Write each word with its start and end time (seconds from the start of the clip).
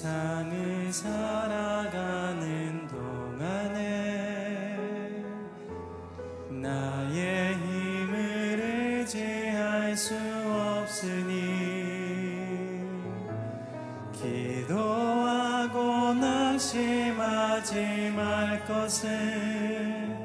이 0.00 0.02
세상을 0.02 0.90
살아가는 0.90 2.88
동안에 2.88 4.78
나의 6.48 7.54
힘을 7.56 8.98
의지할 8.98 9.94
수 9.94 10.14
없으니 10.48 11.36
기도하고 14.10 16.14
낙심하지 16.14 18.14
말 18.16 18.64
것을 18.64 20.16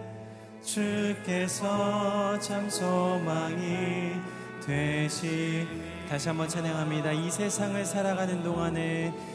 주께서 0.63 2.39
참 2.39 2.69
소망이 2.69 4.13
되시 4.65 5.67
다시 6.07 6.29
한번 6.29 6.47
찬양합니다. 6.47 7.11
이 7.11 7.29
세상을 7.29 7.83
살아가는 7.83 8.41
동안에 8.41 9.34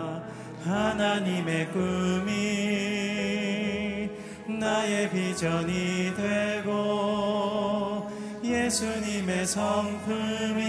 하나님의 0.63 1.71
꿈이 1.71 2.31
나의 4.47 5.09
비전이 5.09 6.13
되고 6.15 8.07
예수님의 8.43 9.47
성품이 9.47 10.61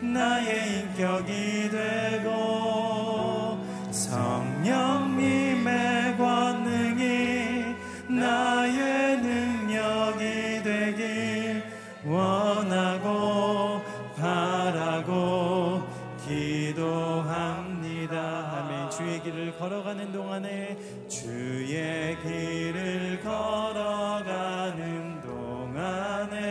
나의 0.00 0.80
인격이 0.80 1.70
되고 1.70 3.58
성 3.90 4.43
걸어가는 19.58 20.12
동안에 20.12 20.76
주의 21.08 22.16
길을 22.22 23.20
걸어가는 23.22 25.22
동안에 25.22 26.44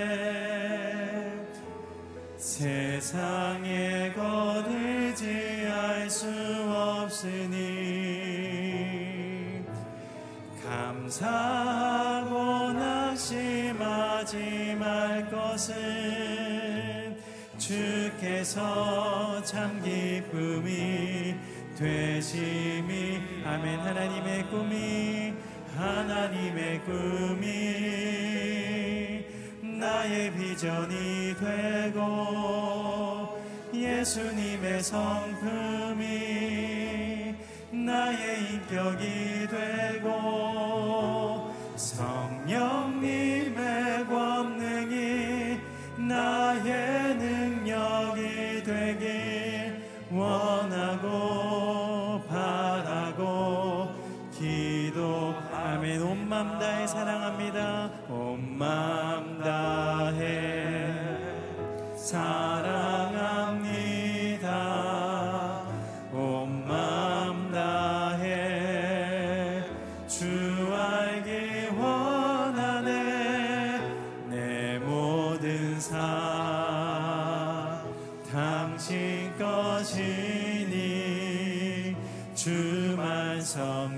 세상에 2.38 4.12
거들지할 4.14 6.10
수 6.10 6.28
없으니 6.70 7.64
감사하고 10.66 12.72
낙심하지 12.74 14.76
말 14.80 15.30
것은 15.30 17.22
주께서 17.58 19.42
참 19.44 19.82
기쁨이 19.82 21.33
되심이. 21.84 23.20
아멘. 23.46 23.80
하나님의 23.80 24.50
꿈이 24.50 25.34
하나님의 25.76 26.82
꿈이 26.86 27.46
나의 29.62 30.32
비전이 30.32 31.36
되고 31.38 33.38
예수님의 33.74 34.82
성품이 34.82 36.06
나의 37.72 38.54
인격이 38.54 39.50
되고 39.50 41.54
성령님의 41.76 43.58
권능이 44.08 45.60
나의 45.98 47.16
능력이 47.18 48.64
되길 48.64 49.84
원 50.12 50.43
맘 56.34 56.58
다해 56.58 56.88
사랑합니다. 56.88 57.92
온맘 58.10 59.40
다해 59.44 60.82
사랑합니다. 61.96 62.50
온맘 66.12 67.52
다해 67.52 68.24
주 70.08 70.74
알기 70.76 71.68
원하네 71.78 72.90
내 74.30 74.80
모든 74.80 75.80
삶 75.80 76.02
당신 78.32 79.32
것이니 79.38 80.74
주만 82.34 83.40
섬 83.40 83.93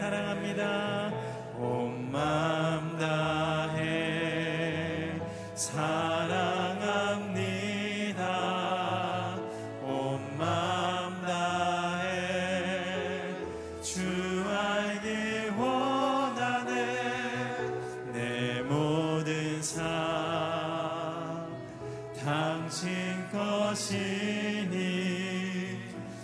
사랑합니다. 0.00 1.12
온맘 1.58 2.96
다해. 2.98 3.92
사랑합니다. 5.54 6.24
온맘 9.84 11.20
다해. 11.26 12.06
주 13.82 14.00
알기 14.48 15.50
원하네. 15.58 16.72
내 18.14 18.62
모든 18.62 19.62
삶 19.62 21.44
당신 22.24 22.88
것이니 23.30 24.70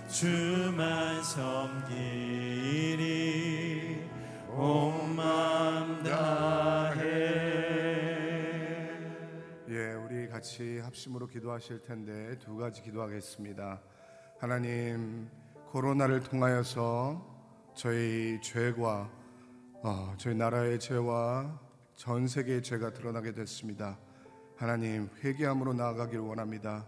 주만 0.09 1.23
섬 1.23 1.66
합심으로 10.87 11.27
기도하실 11.27 11.83
텐데 11.83 12.38
두 12.38 12.56
가지 12.56 12.81
기도하겠습니다. 12.81 13.81
하나님, 14.38 15.29
코로나를 15.73 16.23
통하여서 16.23 17.75
저희 17.75 18.41
죄과 18.41 19.11
어, 19.83 20.15
저희 20.17 20.37
나라의 20.37 20.79
죄와 20.79 21.61
전 21.97 22.29
세계의 22.29 22.62
죄가 22.62 22.93
드러나게 22.93 23.33
됐습니다. 23.33 23.99
하나님, 24.56 25.09
회개함으로 25.25 25.75
나아가길 25.75 26.21
원합니다. 26.21 26.87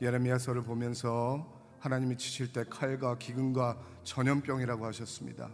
예레미야서를 0.00 0.62
보면서 0.62 1.44
하나님이 1.80 2.18
치실 2.18 2.52
때 2.52 2.64
칼과 2.70 3.18
기근과 3.18 3.80
전염병이라고 4.04 4.86
하셨습니다. 4.86 5.50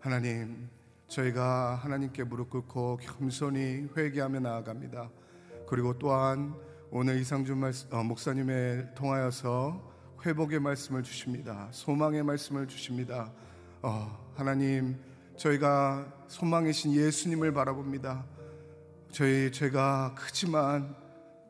하나님, 0.00 0.70
저희가 1.08 1.74
하나님께 1.74 2.24
무릎 2.24 2.48
꿇고 2.48 3.00
겸손히 3.02 3.86
회개하며 3.94 4.40
나아갑니다. 4.40 5.10
그리고 5.68 5.98
또한 5.98 6.54
오늘 6.96 7.18
이상준 7.18 7.58
말씀, 7.58 7.92
어, 7.92 8.04
목사님을 8.04 8.92
통하여서 8.94 9.82
회복의 10.24 10.60
말씀을 10.60 11.02
주십니다. 11.02 11.66
소망의 11.72 12.22
말씀을 12.22 12.68
주십니다. 12.68 13.32
어, 13.82 14.32
하나님, 14.36 14.96
저희가 15.36 16.06
소망이신 16.28 16.92
예수님을 16.92 17.52
바라봅니다. 17.52 18.24
저희 19.10 19.50
죄가 19.50 20.14
크지만 20.16 20.94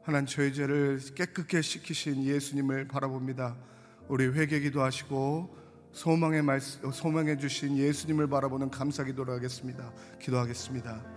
하나님 0.03 0.25
저희 0.25 0.51
죄를 0.55 0.99
깨끗게 1.15 1.61
씻기신 1.61 2.25
예수님을 2.25 2.89
바라봅니다. 2.89 3.55
우리 4.09 4.29
회개 4.29 4.61
기도 4.61 4.83
하시고 4.83 5.55
소망의 5.93 6.41
말씀 6.41 6.91
소망해 6.91 7.37
주신 7.37 7.77
예수님을 7.77 8.29
바라보는 8.29 8.71
감사 8.71 9.05
기도를 9.05 9.35
하겠습니다. 9.35 9.93
기도하겠습니다. 10.23 11.14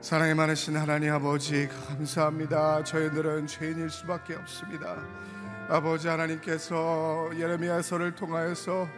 사랑이 0.00 0.32
많으신 0.32 0.76
하나님 0.76 1.12
아버지 1.12 1.66
감사합니다. 1.66 2.84
저희들은 2.84 3.48
죄인일 3.48 3.90
수밖에 3.90 4.36
없습니다. 4.36 4.96
아버지 5.68 6.06
하나님께서 6.06 7.28
예레미야서를 7.34 8.14
통하여서 8.14 8.88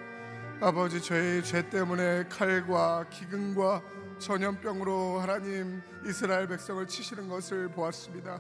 아버지 0.61 1.00
저희 1.00 1.43
죄 1.43 1.69
때문에 1.70 2.25
칼과 2.29 3.06
기근과 3.08 3.81
전염병으로 4.19 5.20
하나님 5.20 5.81
이스라엘 6.06 6.47
백성을 6.47 6.87
치시는 6.87 7.31
것을 7.31 7.69
보았습니다. 7.69 8.38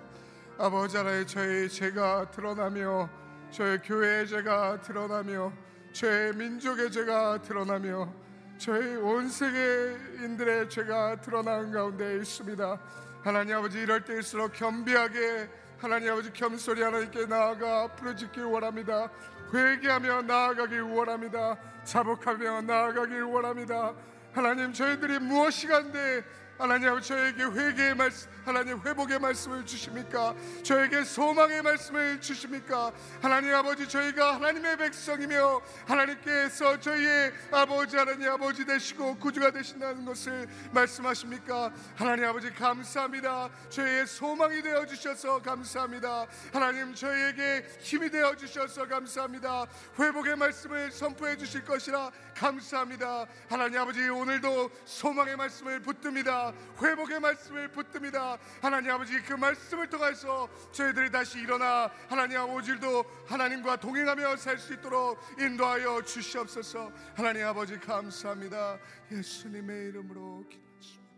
아버지 0.58 0.98
하나님 0.98 1.26
저희 1.26 1.66
죄가 1.66 2.30
드러나며 2.30 3.08
저희 3.50 3.78
교회의 3.78 4.28
죄가 4.28 4.82
드러나며 4.82 5.50
저희 5.92 6.36
민족의 6.36 6.92
죄가 6.92 7.40
드러나며 7.40 8.12
저희 8.60 8.94
온 8.96 9.26
세계인들의 9.26 10.68
죄가 10.68 11.22
드러나는 11.22 11.72
가운데 11.72 12.16
있습니다. 12.16 12.78
하나님 13.22 13.56
아버지 13.56 13.78
이럴 13.78 14.04
때일수록 14.04 14.52
겸비하게 14.52 15.48
하나님 15.78 16.12
아버지 16.12 16.30
겸손히 16.30 16.82
하나님께 16.82 17.24
나아가 17.24 17.88
부르짖길 17.96 18.44
원합니다. 18.44 19.08
회개하며 19.54 20.22
나아가길 20.22 20.82
원합니다. 20.82 21.56
자복하며 21.84 22.60
나아가길 22.60 23.22
원합니다. 23.22 23.94
하나님 24.34 24.74
저희들이 24.74 25.20
무엇이간데 25.20 26.22
하나님 26.60 26.90
아버지 26.90 27.08
저에게 27.08 27.42
회개의 27.42 27.94
말씀 27.94 28.30
하나님 28.44 28.78
회복의 28.80 29.18
말씀을 29.18 29.64
주십니까? 29.64 30.34
저에게 30.62 31.04
소망의 31.04 31.62
말씀을 31.62 32.20
주십니까? 32.20 32.92
하나님 33.22 33.54
아버지 33.54 33.88
저희가 33.88 34.34
하나님의 34.34 34.76
백성이며 34.76 35.62
하나님께서 35.86 36.78
저희의 36.78 37.32
아버지 37.50 37.96
하나님 37.96 38.30
아버지 38.30 38.66
되시고 38.66 39.16
구주가 39.16 39.50
되신다는 39.50 40.04
것을 40.04 40.48
말씀하십니까? 40.72 41.72
하나님 41.96 42.26
아버지 42.26 42.52
감사합니다. 42.52 43.48
저희의 43.70 44.06
소망이 44.06 44.60
되어 44.60 44.84
주셔서 44.84 45.40
감사합니다. 45.40 46.26
하나님 46.52 46.94
저희에게 46.94 47.66
힘이 47.80 48.10
되어 48.10 48.34
주셔서 48.34 48.86
감사합니다. 48.86 49.64
회복의 49.98 50.36
말씀을 50.36 50.90
선포해 50.90 51.38
주실 51.38 51.64
것이라 51.64 52.10
감사합니다. 52.34 53.26
하나님 53.48 53.80
아버지 53.80 54.06
오늘도 54.08 54.70
소망의 54.84 55.36
말씀을 55.36 55.80
붙듭니다. 55.80 56.49
회복의 56.82 57.20
말씀을 57.20 57.68
붙듭니다. 57.68 58.38
하나님 58.60 58.90
아버지 58.90 59.20
그 59.22 59.34
말씀을 59.34 59.88
통해서 59.88 60.48
저희들이 60.72 61.10
다시 61.10 61.38
일어나 61.40 61.90
하나님 62.08 62.38
아버지도 62.38 63.04
하나님과 63.26 63.76
동행하며 63.76 64.36
살 64.36 64.58
수 64.58 64.74
있도록 64.74 65.18
인도하여 65.38 66.02
주시옵소서. 66.02 66.92
하나님 67.14 67.46
아버지 67.46 67.78
감사합니다. 67.78 68.78
예수님의 69.10 69.88
이름으로 69.88 70.44
기도했습니다. 70.48 71.10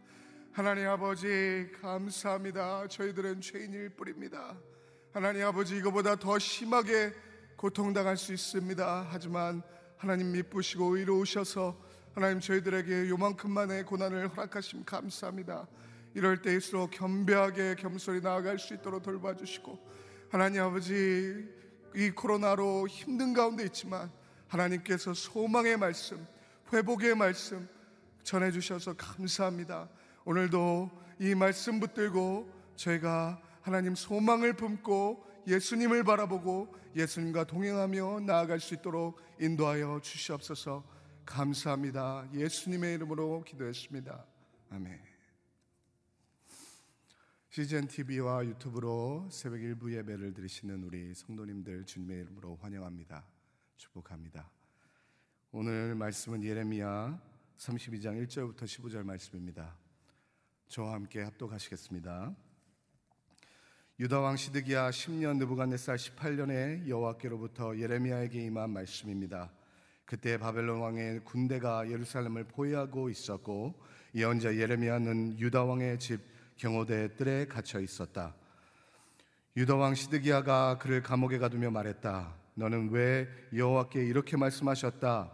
하나님 0.53 0.89
아버지 0.89 1.71
감사합니다. 1.81 2.87
저희들은 2.89 3.41
죄인일 3.41 3.91
뿐입니다. 3.91 4.57
하나님 5.13 5.45
아버지 5.47 5.77
이거보다 5.77 6.17
더 6.17 6.39
심하게 6.39 7.13
고통당할 7.57 8.17
수 8.17 8.33
있습니다. 8.33 9.09
하지만 9.11 9.63
하나님 9.97 10.33
미쁘시고 10.33 10.97
의로우셔서 10.97 11.77
하나님 12.15 12.41
저희들에게 12.41 13.09
요만큼만의 13.09 13.87
고난을 13.87 14.29
허락하심 14.29 14.85
감사합니다. 14.85 15.67
이럴 16.13 16.43
때일수록 16.43 16.91
겸비하게 16.91 17.77
겸손히 17.77 18.21
나아갈 18.21 18.59
수 18.59 18.75
있도록 18.75 19.03
돌봐주시고 19.03 19.79
하나님 20.29 20.63
아버지 20.63 21.49
이 21.95 22.11
코로나로 22.11 22.87
힘든 22.87 23.33
가운데 23.33 23.65
있지만 23.65 24.11
하나님께서 24.47 25.15
소망의 25.15 25.79
말씀, 25.79 26.27
회복의 26.71 27.15
말씀 27.15 27.67
전해주셔서 28.25 28.93
감사합니다. 28.95 29.89
오늘도 30.27 30.91
이 31.19 31.35
말씀 31.35 31.81
붙들고 31.81 32.53
저희가 32.77 33.41
하나님 33.63 33.95
소망을 33.95 34.53
품고 34.53 35.27
예수님을 35.47 36.05
바라보고 36.05 36.75
예수님과 36.95 37.45
동행하며 37.45 38.21
나아갈 38.27 38.61
수 38.61 38.75
있도록 38.75 39.19
인도하여 39.41 40.01
주시옵소서 40.03 40.92
감사합니다. 41.25 42.29
예수님의 42.35 42.95
이름으로 42.95 43.45
기도했습니다. 43.45 44.25
아멘. 44.71 45.01
CGN 47.51 47.87
TV와 47.87 48.45
유튜브로 48.47 49.29
새벽 49.31 49.61
일부 49.61 49.95
예배를 49.95 50.33
드리시는 50.33 50.83
우리 50.85 51.15
성도님들 51.15 51.85
주님의 51.85 52.21
이름으로 52.23 52.57
환영합니다. 52.57 53.25
축복합니다. 53.77 54.51
오늘 55.53 55.95
말씀은 55.95 56.43
예레미야 56.43 57.21
32장 57.59 58.27
1절부터 58.27 58.63
15절 58.63 59.05
말씀입니다. 59.05 59.77
저와 60.69 60.95
함께 60.95 61.23
합독하시겠습니다. 61.23 62.35
유다 64.01 64.21
왕 64.21 64.37
시드기야 64.37 64.91
10년 64.91 65.37
느부갓네살 65.37 65.97
18년에 65.97 66.89
여호와께로부터 66.89 67.79
예레미야에게 67.79 68.43
임한 68.47 68.71
말씀입니다. 68.71 69.53
그때 70.05 70.37
바벨론 70.37 70.81
왕의 70.81 71.21
군대가 71.25 71.89
예루살렘을 71.89 72.45
포위하고 72.45 73.09
있었고 73.09 73.75
예언자 74.15 74.57
예레미야는 74.57 75.39
유다 75.39 75.65
왕의 75.65 75.99
집 75.99 76.21
경호대 76.57 77.17
뜰에 77.17 77.47
갇혀 77.47 77.81
있었다. 77.81 78.35
유다 79.57 79.77
왕 79.77 79.95
시드기야가 79.95 80.79
그를 80.79 81.03
감옥에 81.03 81.39
가두며 81.39 81.71
말했다. 81.71 82.35
너는 82.55 82.91
왜 82.91 83.29
여호와께 83.55 84.05
이렇게 84.05 84.37
말씀하셨다. 84.37 85.31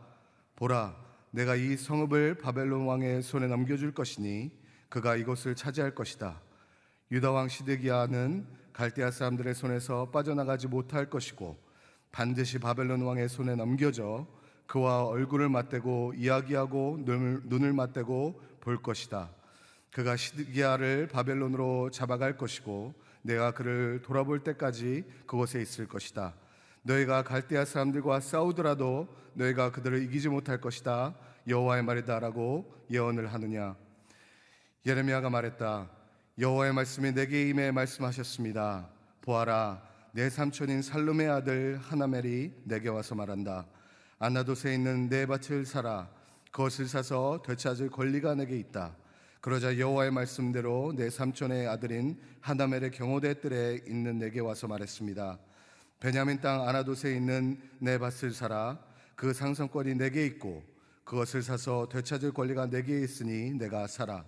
보라, 0.56 0.96
내가 1.30 1.56
이 1.56 1.76
성읍을 1.76 2.38
바벨론 2.38 2.86
왕의 2.86 3.22
손에 3.22 3.46
넘겨줄 3.46 3.92
것이니 3.92 4.50
그가 4.88 5.16
이곳을 5.16 5.54
차지할 5.54 5.94
것이다. 5.94 6.40
유다 7.10 7.32
왕 7.32 7.48
시드기야는 7.48 8.46
갈대아 8.72 9.10
사람들의 9.10 9.54
손에서 9.54 10.10
빠져나가지 10.10 10.68
못할 10.68 11.10
것이고 11.10 11.58
반드시 12.12 12.58
바벨론 12.58 13.02
왕의 13.02 13.28
손에 13.28 13.54
넘겨져 13.56 14.26
그와 14.68 15.06
얼굴을 15.06 15.48
맞대고 15.48 16.12
이야기하고 16.16 17.00
눈을 17.04 17.72
맞대고 17.72 18.40
볼 18.60 18.80
것이다. 18.80 19.30
그가 19.90 20.16
시드기야를 20.16 21.08
바벨론으로 21.08 21.90
잡아갈 21.90 22.36
것이고 22.36 22.94
내가 23.22 23.52
그를 23.52 24.02
돌아볼 24.02 24.44
때까지 24.44 25.04
그곳에 25.26 25.60
있을 25.60 25.88
것이다. 25.88 26.34
너희가 26.82 27.24
갈대아 27.24 27.64
사람들과 27.64 28.20
싸우더라도 28.20 29.08
너희가 29.32 29.72
그들을 29.72 30.02
이기지 30.02 30.28
못할 30.28 30.60
것이다. 30.60 31.14
여호와의 31.48 31.82
말이다라고 31.82 32.70
예언을 32.90 33.32
하느냐. 33.32 33.74
예레미야가 34.84 35.30
말했다. 35.30 35.90
여호와의 36.38 36.74
말씀이 36.74 37.12
내게 37.12 37.48
임해 37.48 37.70
말씀하셨습니다. 37.72 38.90
보아라, 39.22 39.82
내 40.12 40.28
삼촌인 40.28 40.82
살룸의 40.82 41.28
아들 41.28 41.78
하나멜이 41.78 42.52
내게 42.64 42.90
와서 42.90 43.14
말한다. 43.14 43.66
아나도에 44.20 44.74
있는 44.74 45.08
내 45.08 45.26
밭을 45.26 45.64
사라. 45.64 46.08
그것을 46.50 46.88
사서 46.88 47.40
되찾을 47.46 47.88
권리가 47.90 48.34
내게 48.34 48.58
있다. 48.58 48.96
그러자 49.40 49.78
여호와의 49.78 50.10
말씀대로 50.10 50.92
내 50.96 51.08
삼촌의 51.08 51.68
아들인 51.68 52.18
하나멜의 52.40 52.90
경호대 52.90 53.40
뜰에 53.40 53.80
있는 53.86 54.18
내게 54.18 54.40
와서 54.40 54.66
말했습니다. 54.66 55.38
베냐민 56.00 56.40
땅 56.40 56.68
아나도스에 56.68 57.14
있는 57.14 57.60
내 57.78 57.96
밭을 57.96 58.32
사라. 58.32 58.80
그 59.14 59.32
상성권이 59.32 59.94
내게 59.94 60.26
있고 60.26 60.64
그것을 61.04 61.42
사서 61.42 61.88
되찾을 61.88 62.32
권리가 62.32 62.66
내게 62.66 63.00
있으니 63.00 63.52
내가 63.52 63.86
사라. 63.86 64.24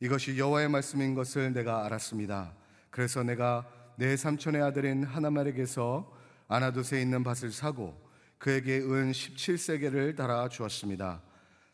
이것이 0.00 0.38
여호와의 0.38 0.70
말씀인 0.70 1.14
것을 1.14 1.52
내가 1.52 1.84
알았습니다. 1.84 2.54
그래서 2.88 3.22
내가 3.22 3.70
내 3.96 4.16
삼촌의 4.16 4.62
아들인 4.62 5.04
하나멜에게서 5.04 6.10
아나도스에 6.48 7.02
있는 7.02 7.22
밭을 7.22 7.52
사고 7.52 8.09
그에게 8.40 8.78
은 8.78 9.12
17세계를 9.12 10.16
달아 10.16 10.48
주었습니다. 10.48 11.20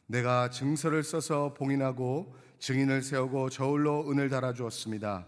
내가 0.06 0.50
증서를 0.50 1.04
써서 1.04 1.54
봉인하고 1.54 2.34
증인을 2.58 3.02
세우고 3.02 3.50
저울로 3.50 4.10
은을 4.10 4.28
달아 4.28 4.52
주었습니다. 4.52 5.26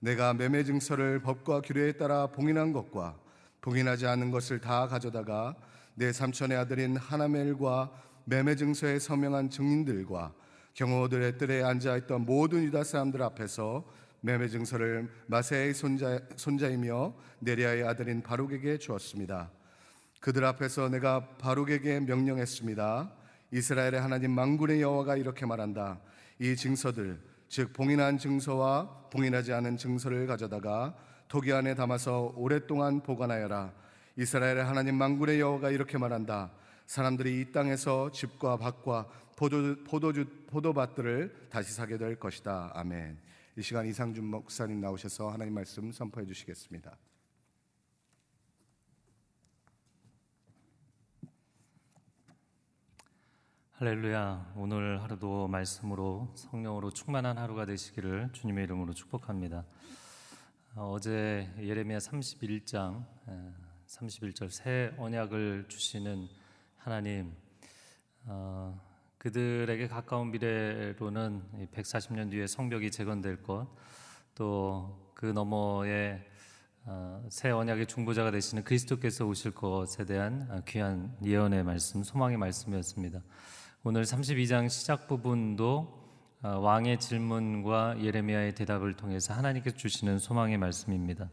내가 0.00 0.34
매매 0.34 0.64
증서를 0.64 1.22
법과 1.22 1.60
규례에 1.60 1.92
따라 1.92 2.26
봉인한 2.26 2.72
것과 2.72 3.16
봉인하지 3.60 4.08
않은 4.08 4.32
것을 4.32 4.60
다 4.60 4.88
가져다가 4.88 5.54
내 5.94 6.12
삼촌의 6.12 6.58
아들인 6.58 6.96
하나멜과 6.96 7.92
매매 8.24 8.56
증서에 8.56 8.98
서명한 8.98 9.48
증인들과 9.48 10.34
경호들의 10.74 11.38
뜰에 11.38 11.62
앉아 11.62 11.98
있던 11.98 12.26
모든 12.26 12.64
유다 12.64 12.82
사람들 12.82 13.22
앞에서 13.22 13.84
매매 14.22 14.48
증서를 14.48 15.08
마세의 15.28 15.72
손자, 15.72 16.18
손자이며 16.34 17.14
네리아의 17.38 17.84
아들인 17.84 18.22
바룩에게 18.22 18.78
주었습니다. 18.78 19.52
그들 20.20 20.44
앞에서 20.44 20.88
내가 20.88 21.26
바룩에게 21.38 22.00
명령했습니다. 22.00 23.10
이스라엘의 23.52 24.00
하나님 24.00 24.30
망군의 24.32 24.80
여호와가 24.82 25.16
이렇게 25.16 25.46
말한다. 25.46 26.00
이 26.38 26.54
증서들 26.54 27.20
즉 27.48 27.72
봉인한 27.72 28.18
증서와 28.18 29.08
봉인하지 29.10 29.52
않은 29.52 29.76
증서를 29.76 30.26
가져다가 30.26 30.94
토기 31.26 31.52
안에 31.52 31.74
담아서 31.74 32.32
오랫동안 32.36 33.00
보관하여라. 33.00 33.72
이스라엘의 34.16 34.64
하나님 34.64 34.96
만군의 34.96 35.40
여호가 35.40 35.70
이렇게 35.70 35.96
말한다. 35.96 36.52
사람들이 36.86 37.40
이 37.40 37.52
땅에서 37.52 38.10
집과 38.10 38.56
밭과 38.58 39.06
포도, 39.36 39.82
포도주, 39.84 40.26
포도밭들을 40.48 41.48
다시 41.48 41.72
사게 41.72 41.96
될 41.96 42.16
것이다. 42.16 42.72
아멘. 42.74 43.18
이 43.56 43.62
시간 43.62 43.86
이상준 43.86 44.24
목사님 44.24 44.80
나오셔서 44.80 45.30
하나님 45.30 45.54
말씀 45.54 45.90
선포해 45.90 46.26
주시겠습니다. 46.26 46.96
할렐루야. 53.80 54.52
오늘 54.56 55.02
하루도 55.02 55.48
말씀으로 55.48 56.30
성령으로 56.34 56.90
충만한 56.90 57.38
하루가 57.38 57.64
되시기를 57.64 58.28
주님의 58.34 58.64
이름으로 58.64 58.92
축복합니다. 58.92 59.64
어, 60.74 60.92
어제 60.92 61.50
예레미야 61.58 61.96
31장 61.96 63.06
31절 63.86 64.50
새 64.50 64.92
언약을 64.98 65.64
주시는 65.68 66.28
하나님 66.76 67.34
어, 68.26 68.78
그들에게 69.16 69.88
가까운 69.88 70.30
미래로는 70.30 71.70
140년 71.72 72.30
뒤에 72.30 72.46
성벽이 72.46 72.90
재건될 72.90 73.42
것, 73.42 73.66
또 74.34 75.10
그 75.20 75.24
너머에 75.26 76.18
어, 76.84 77.22
새 77.30 77.50
언약의 77.50 77.86
중보자가 77.86 78.30
되시는 78.30 78.64
그리스도께서 78.64 79.26
오실 79.26 79.50
것에 79.52 80.06
대한 80.06 80.62
귀한 80.66 81.14
예언의 81.22 81.62
말씀, 81.62 82.02
소망의 82.02 82.38
말씀이었습니다. 82.38 83.22
오늘 83.82 84.02
32장 84.02 84.68
시작 84.68 85.08
부분도 85.08 85.98
어, 86.42 86.48
왕의 86.58 87.00
질문과 87.00 87.96
예레미야의 87.98 88.54
대답을 88.54 88.94
통해서 88.94 89.32
하나님께서 89.32 89.74
주시는 89.74 90.18
소망의 90.18 90.58
말씀입니다. 90.58 91.30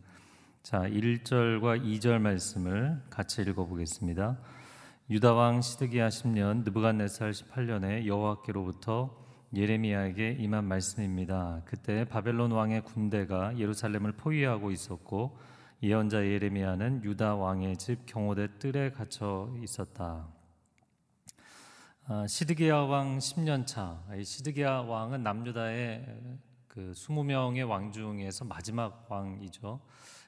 자, 0.64 0.84
1절과 0.84 1.84
2절 1.84 2.20
말씀을 2.20 3.02
같이 3.10 3.42
읽어 3.42 3.66
보겠습니다. 3.66 4.40
유다 5.10 5.34
왕 5.34 5.62
시드기야 5.62 6.08
10년 6.08 6.64
느부갓네살 6.64 7.32
18년에 7.32 8.06
여호와께로부터 8.06 9.14
예레미야에게 9.54 10.38
임한 10.40 10.64
말씀입니다. 10.64 11.64
그때 11.66 12.06
바벨론 12.06 12.54
왕의 12.54 12.86
군대가 12.86 13.58
예루살렘을 13.58 14.14
포위하고 14.14 14.72
있었고 14.72 15.38
예언자 15.84 16.26
예레미야는 16.26 17.04
유다 17.04 17.36
왕의 17.36 17.76
집 17.76 18.06
경호대 18.06 18.58
뜰에 18.60 18.92
갇혀 18.92 19.54
있었다. 19.62 20.37
아, 22.10 22.26
시드기야 22.26 22.74
왕 22.84 23.18
10년 23.18 23.68
차. 23.68 24.02
시드기야 24.24 24.80
왕은 24.80 25.24
남유다의 25.24 26.06
그 26.70 26.94
20명의 26.96 27.68
왕 27.68 27.92
중에서 27.92 28.46
마지막 28.46 29.06
왕이죠. 29.10 29.82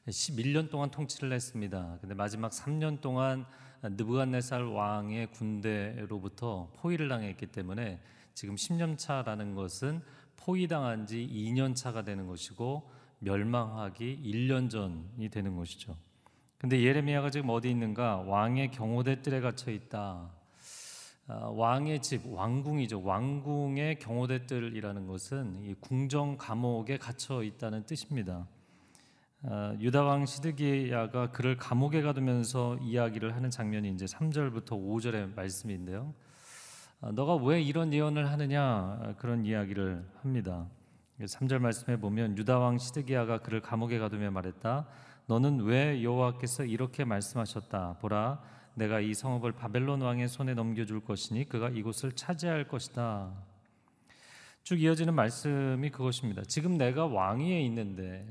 11년 0.05 0.69
동안 0.69 0.91
통치를 0.91 1.31
했습니다. 1.31 1.97
근데 2.01 2.13
마지막 2.15 2.51
3년 2.51 2.99
동안 2.99 3.45
느부갓네살 3.81 4.63
왕의 4.63 5.31
군대로부터 5.31 6.69
포위를 6.75 7.07
당했기 7.07 7.45
때문에 7.45 8.01
지금 8.33 8.55
10년 8.55 8.97
차라는 8.97 9.55
것은 9.55 10.01
포위당한 10.35 11.05
지 11.07 11.25
2년 11.31 11.77
차가 11.77 12.03
되는 12.03 12.27
것이고 12.27 12.91
멸망하기 13.19 14.19
1년 14.21 14.69
전이 14.69 15.29
되는 15.29 15.55
것이죠. 15.55 15.95
근데 16.57 16.83
예레미야가 16.83 17.29
지금 17.29 17.51
어디 17.51 17.69
있는가? 17.71 18.17
왕의 18.17 18.71
경호대 18.71 19.21
뜰에 19.21 19.39
갇혀 19.39 19.71
있다. 19.71 20.38
아, 21.31 21.47
왕의 21.47 22.01
집, 22.01 22.25
왕궁이죠. 22.25 23.03
왕궁의 23.03 23.99
경호대들이라는 23.99 25.05
것은 25.05 25.75
궁정 25.79 26.37
감옥에 26.37 26.97
갇혀 26.97 27.43
있다는 27.43 27.85
뜻입니다. 27.85 28.47
아, 29.43 29.75
유다 29.79 30.05
왕 30.05 30.25
시드기야가 30.25 31.29
그를 31.29 31.55
감옥에 31.55 32.01
가두면서 32.01 32.77
이야기를 32.81 33.35
하는 33.35 33.51
장면이 33.51 33.91
이제 33.91 34.05
3절부터 34.05 34.69
5절의 34.69 35.35
말씀인데요. 35.35 36.15
아, 36.99 37.11
너가 37.11 37.35
왜 37.35 37.61
이런 37.61 37.93
예언을 37.93 38.31
하느냐 38.31 39.13
그런 39.19 39.45
이야기를 39.45 40.03
합니다. 40.23 40.65
3절 41.21 41.59
말씀에 41.59 41.97
보면 41.97 42.39
유다 42.39 42.57
왕 42.57 42.79
시드기야가 42.79 43.37
그를 43.41 43.61
감옥에 43.61 43.99
가두며 43.99 44.31
말했다. 44.31 44.87
너는 45.27 45.59
왜 45.59 46.01
여호와께서 46.01 46.65
이렇게 46.65 47.05
말씀하셨다. 47.05 47.97
보라 48.01 48.41
내가 48.79 49.01
이 49.01 49.13
성읍을 49.13 49.51
바벨론 49.51 50.01
왕의 50.01 50.29
손에 50.29 50.53
넘겨줄 50.53 51.01
것이니 51.01 51.49
그가 51.49 51.67
이곳을 51.67 52.13
차지할 52.13 52.69
것이다. 52.69 53.33
쭉 54.63 54.81
이어지는 54.81 55.13
말씀이 55.13 55.89
그것입니다. 55.89 56.43
지금 56.43 56.77
내가 56.77 57.05
왕위에 57.05 57.61
있는데 57.63 58.25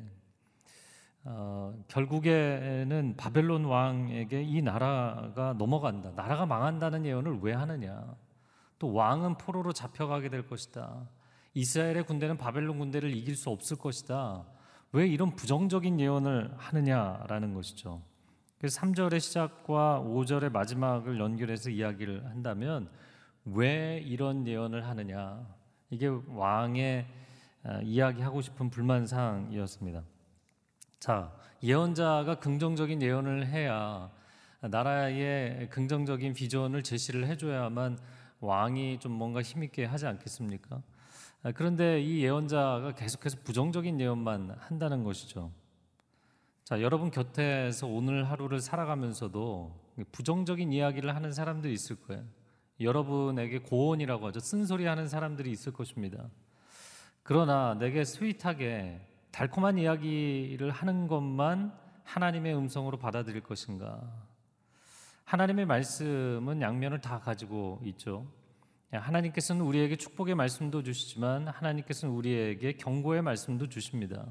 어, 1.25 1.75
결국에는 1.89 3.15
바벨론 3.19 3.67
왕에게 3.67 4.41
이 4.43 4.63
나라가 4.63 5.53
넘어간다. 5.53 6.13
나라가 6.17 6.47
망한다는 6.47 7.05
예언을 7.05 7.41
왜 7.43 7.53
하느냐? 7.53 8.17
또 8.79 8.95
왕은 8.95 9.37
포로로 9.37 9.75
잡혀가게 9.75 10.31
될 10.31 10.47
것이다. 10.47 11.11
이스라엘의 11.53 12.05
군대는 12.05 12.39
바벨론 12.39 12.79
군대를 12.79 13.15
이길 13.15 13.37
수 13.37 13.51
없을 13.51 13.77
것이다. 13.77 14.47
왜 14.93 15.07
이런 15.07 15.37
부정적인 15.37 16.01
예언을 16.01 16.55
하느냐라는 16.57 17.53
것이죠. 17.53 18.01
그래서 18.59 18.81
3절의 18.81 19.21
시작과 19.21 20.03
5절의 20.05 20.51
마지막을 20.51 21.21
연결해서 21.21 21.71
이야기를 21.71 22.27
한다면 22.27 22.91
왜 23.45 24.03
이런 24.05 24.47
예언을 24.47 24.87
하느냐? 24.87 25.47
이게 25.91 26.09
왕의 26.09 27.07
아, 27.65 27.81
이야기하고 27.83 28.41
싶은 28.41 28.71
불만 28.71 29.07
사항이었습니다. 29.07 30.03
자, 30.99 31.33
예언자가 31.63 32.41
긍정적인 32.41 33.03
예언을 33.03 33.47
해야 33.47 34.11
나라의 34.61 35.69
긍정적인 35.71 36.35
비전을 36.35 36.83
제시를 36.83 37.27
해줘야만 37.27 37.99
왕이 38.41 38.99
좀 38.99 39.13
뭔가 39.13 39.41
힘있게 39.41 39.85
하지 39.85 40.07
않겠습니까? 40.07 40.83
아, 41.43 41.53
그런데 41.53 42.01
이 42.01 42.25
예언자가 42.25 42.93
계속해서 42.95 43.39
부정적인 43.45 44.01
예언만 44.01 44.57
한다는 44.59 45.05
것이죠. 45.05 45.53
자, 46.69 46.83
여러분 46.83 47.11
곁에서 47.11 47.87
오늘 47.87 48.29
하루를 48.31 48.61
살아가면서도 48.61 49.75
부정적인 50.13 50.71
이야기를 50.71 51.17
하는 51.17 51.33
사람들이 51.33 51.73
있을 51.73 51.97
거예요. 51.97 52.23
여러분에게 52.79 53.61
고언이라고 53.61 54.27
하죠. 54.27 54.41
쓴소리 54.41 54.85
하는 54.85 55.09
사람들이 55.09 55.51
있을 55.51 55.73
것입니다. 55.73 56.29
그러나 57.23 57.73
내게 57.79 58.05
스윗하게 58.05 59.01
달콤한 59.31 59.79
이야기를 59.79 60.71
하는 60.71 61.09
것만 61.09 61.73
하나님의 62.05 62.55
음성으로 62.55 62.99
받아들일 62.99 63.41
것인가? 63.43 64.03
하나님의 65.25 65.65
말씀은 65.65 66.61
양면을 66.61 67.01
다 67.01 67.19
가지고 67.19 67.81
있죠. 67.87 68.31
하나님께서는 68.93 69.63
우리에게 69.63 69.97
축복의 69.97 70.35
말씀도 70.35 70.83
주시지만 70.83 71.49
하나님께서는 71.49 72.15
우리에게 72.15 72.75
경고의 72.75 73.23
말씀도 73.23 73.71
주십니다. 73.71 74.27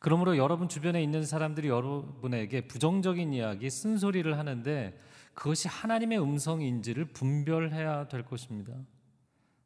그러므로 0.00 0.38
여러분 0.38 0.66
주변에 0.66 1.02
있는 1.02 1.26
사람들이 1.26 1.68
여러분에게 1.68 2.66
부정적인 2.66 3.34
이야기, 3.34 3.68
쓴소리를 3.68 4.38
하는데 4.38 4.98
그것이 5.34 5.68
하나님의 5.68 6.20
음성인지를 6.22 7.12
분별해야 7.12 8.08
될 8.08 8.24
것입니다. 8.24 8.72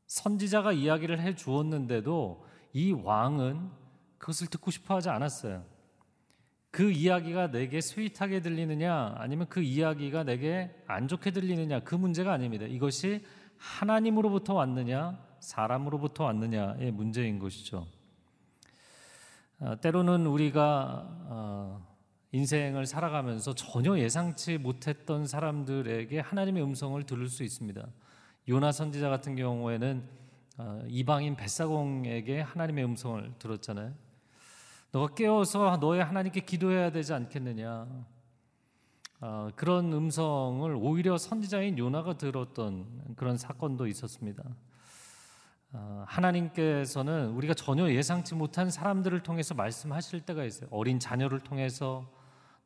선지자가 0.09 0.73
이야기를 0.73 1.21
해 1.21 1.37
주었는데도 1.37 2.45
이 2.73 2.91
왕은 2.91 3.71
그것을 4.19 4.49
듣고 4.49 4.73
싶어 4.73 4.97
하지 4.97 5.09
않았어요. 5.09 5.65
그 6.73 6.91
이야기가 6.91 7.53
내게 7.53 7.81
스윗하게 7.81 8.41
들리느냐 8.41 9.15
아니면 9.17 9.47
그 9.49 9.63
이야기가 9.63 10.25
내게 10.25 10.75
안 10.89 11.07
좋게 11.07 11.31
들리느냐 11.31 11.85
그 11.85 11.95
문제가 11.95 12.33
아닙니다. 12.33 12.67
이것이 12.67 13.25
하나님으로부터 13.57 14.55
왔느냐 14.55 15.17
사람으로부터 15.39 16.25
왔느냐의 16.25 16.91
문제인 16.91 17.39
것이죠. 17.39 17.87
어, 19.61 19.81
때로는 19.81 20.27
우리가 20.27 21.07
어, 21.29 21.87
인생을 22.33 22.87
살아가면서 22.87 23.55
전혀 23.55 23.97
예상치 23.97 24.59
못했던 24.59 25.27
사람들에게 25.27 26.19
하나님의 26.19 26.63
음성을 26.63 27.01
들을 27.05 27.29
수 27.29 27.45
있습니다. 27.45 27.87
요나 28.49 28.73
선지자 28.73 29.09
같은 29.09 29.37
경우에는 29.37 30.09
어, 30.59 30.83
이방인 30.89 31.37
벳사공에게 31.37 32.41
하나님의 32.41 32.85
음성을 32.85 33.33
들었잖아요. 33.39 33.95
너가 34.91 35.15
깨어서 35.15 35.79
너의 35.81 36.05
하나님께 36.05 36.41
기도해야 36.41 36.91
되지 36.91 37.15
않겠느냐. 37.15 37.87
그런 39.57 39.93
음성을 39.93 40.77
오히려 40.77 41.17
선지자인 41.17 41.79
요나가 41.79 42.19
들었던 42.19 43.15
그런 43.17 43.39
사건도 43.39 43.87
있었습니다. 43.87 44.45
어, 45.75 46.05
하나님께서는 46.07 47.29
우리가 47.33 47.53
전혀 47.53 47.91
예상치 47.91 48.35
못한 48.35 48.71
사람들을 48.71 49.23
통해서 49.23 49.55
말씀하실 49.55 50.23
때가 50.23 50.45
있어요. 50.45 50.69
어린 50.71 50.99
자녀를 50.99 51.41
통해서 51.41 52.11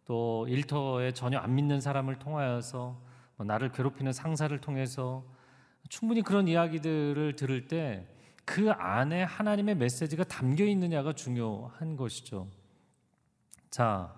또 0.05 0.47
일터에 0.49 1.12
전혀 1.12 1.38
안 1.38 1.57
믿는 1.57 1.81
사람을 1.81 2.21
통하여서 2.21 2.97
뭐 3.37 3.47
나를 3.47 3.73
괴롭히는 3.73 4.12
상사를 4.12 4.57
통해서 4.61 5.25
충분히 5.88 6.23
그런 6.23 6.47
이야기들을 6.47 7.35
들을 7.35 7.67
때 7.67 8.07
그 8.49 8.71
안에 8.71 9.25
하나님의 9.25 9.75
메시지가 9.75 10.25
담겨 10.25 10.65
있느냐가 10.65 11.12
중요한 11.12 11.97
것이죠. 11.97 12.49
자, 13.69 14.15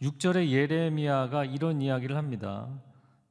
6절에 0.00 0.50
예레미야가 0.50 1.46
이런 1.46 1.82
이야기를 1.82 2.16
합니다. 2.16 2.68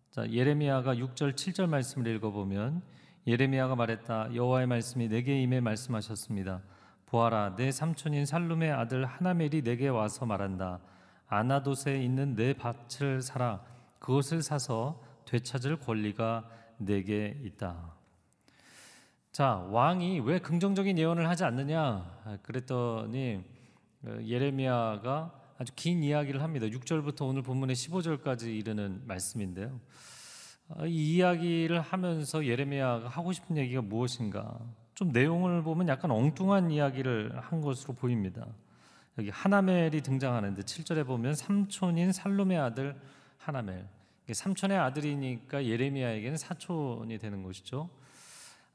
자, 0.10 0.30
예레미야가 0.30 0.96
6절 0.96 1.36
7절 1.36 1.70
말씀을 1.70 2.14
읽어 2.14 2.32
보면 2.32 2.82
예레미야가 3.28 3.76
말했다. 3.76 4.34
여호와의 4.34 4.68
말씀이 4.68 5.08
내게 5.08 5.42
임해 5.42 5.60
말씀하셨습니다. 5.62 6.62
보아라 7.06 7.56
내 7.56 7.72
삼촌인 7.72 8.26
살룸의 8.26 8.72
아들 8.72 9.06
하나멜이 9.06 9.62
내게 9.62 9.90
와서 9.90 10.26
말한다. 10.26 10.80
아나돗에 11.28 12.04
있는 12.04 12.36
내 12.36 12.54
밭을 12.54 13.22
사라. 13.22 13.64
그것을 14.00 14.42
사서 14.42 15.02
되찾을 15.26 15.78
권리가 15.80 16.50
내게 16.78 17.40
있다. 17.44 17.94
자, 19.32 19.68
왕이 19.70 20.22
왜 20.22 20.40
긍정적인 20.40 20.98
예언을 20.98 21.30
하지 21.30 21.44
않느냐? 21.44 21.80
아, 22.26 22.38
그랬더니 22.42 23.44
어, 24.04 24.18
예레미야가 24.26 25.42
아주 25.60 25.72
긴 25.76 26.04
이야기를 26.04 26.42
합니다. 26.42 26.66
6절부터 26.66 27.28
오늘 27.28 27.44
본문의 27.44 27.76
15절까지 27.76 28.48
이르는 28.48 29.04
말씀인데요. 29.06 29.80
아, 30.78 30.86
이 30.86 31.16
이야기를 31.16 31.82
하면서 31.82 32.46
예레미야가 32.46 33.10
하고 33.10 33.32
싶은 33.32 33.58
얘기가 33.58 33.82
무엇인가? 33.82 34.58
좀 34.94 35.10
내용을 35.10 35.64
보면 35.64 35.88
약간 35.88 36.12
엉뚱한 36.12 36.72
이야기를 36.72 37.38
한 37.40 37.62
것으로 37.62 37.94
보입니다. 37.94 38.46
여기 39.18 39.30
하나멜이 39.30 40.02
등장하는데 40.02 40.62
7절에 40.62 41.06
보면 41.06 41.36
삼촌인 41.36 42.12
살롬의 42.12 42.58
아들 42.58 42.96
하나멜. 43.38 43.86
삼촌의 44.32 44.78
아들이니까 44.78 45.66
예레미야에게는 45.66 46.38
사촌이 46.38 47.18
되는 47.18 47.44
것이죠. 47.44 47.90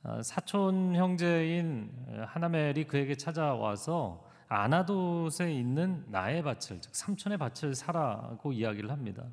아, 0.03 0.23
사촌 0.23 0.95
형제인 0.95 1.91
하나멜이 2.27 2.85
그에게 2.85 3.17
찾아와서 3.17 4.25
아나돗에 4.49 5.53
있는 5.53 6.05
나의 6.09 6.43
밭을 6.43 6.81
즉 6.81 6.95
삼촌의 6.95 7.39
밭을 7.39 7.75
사라고 7.75 8.53
이야기를 8.53 8.91
합니다. 8.91 9.25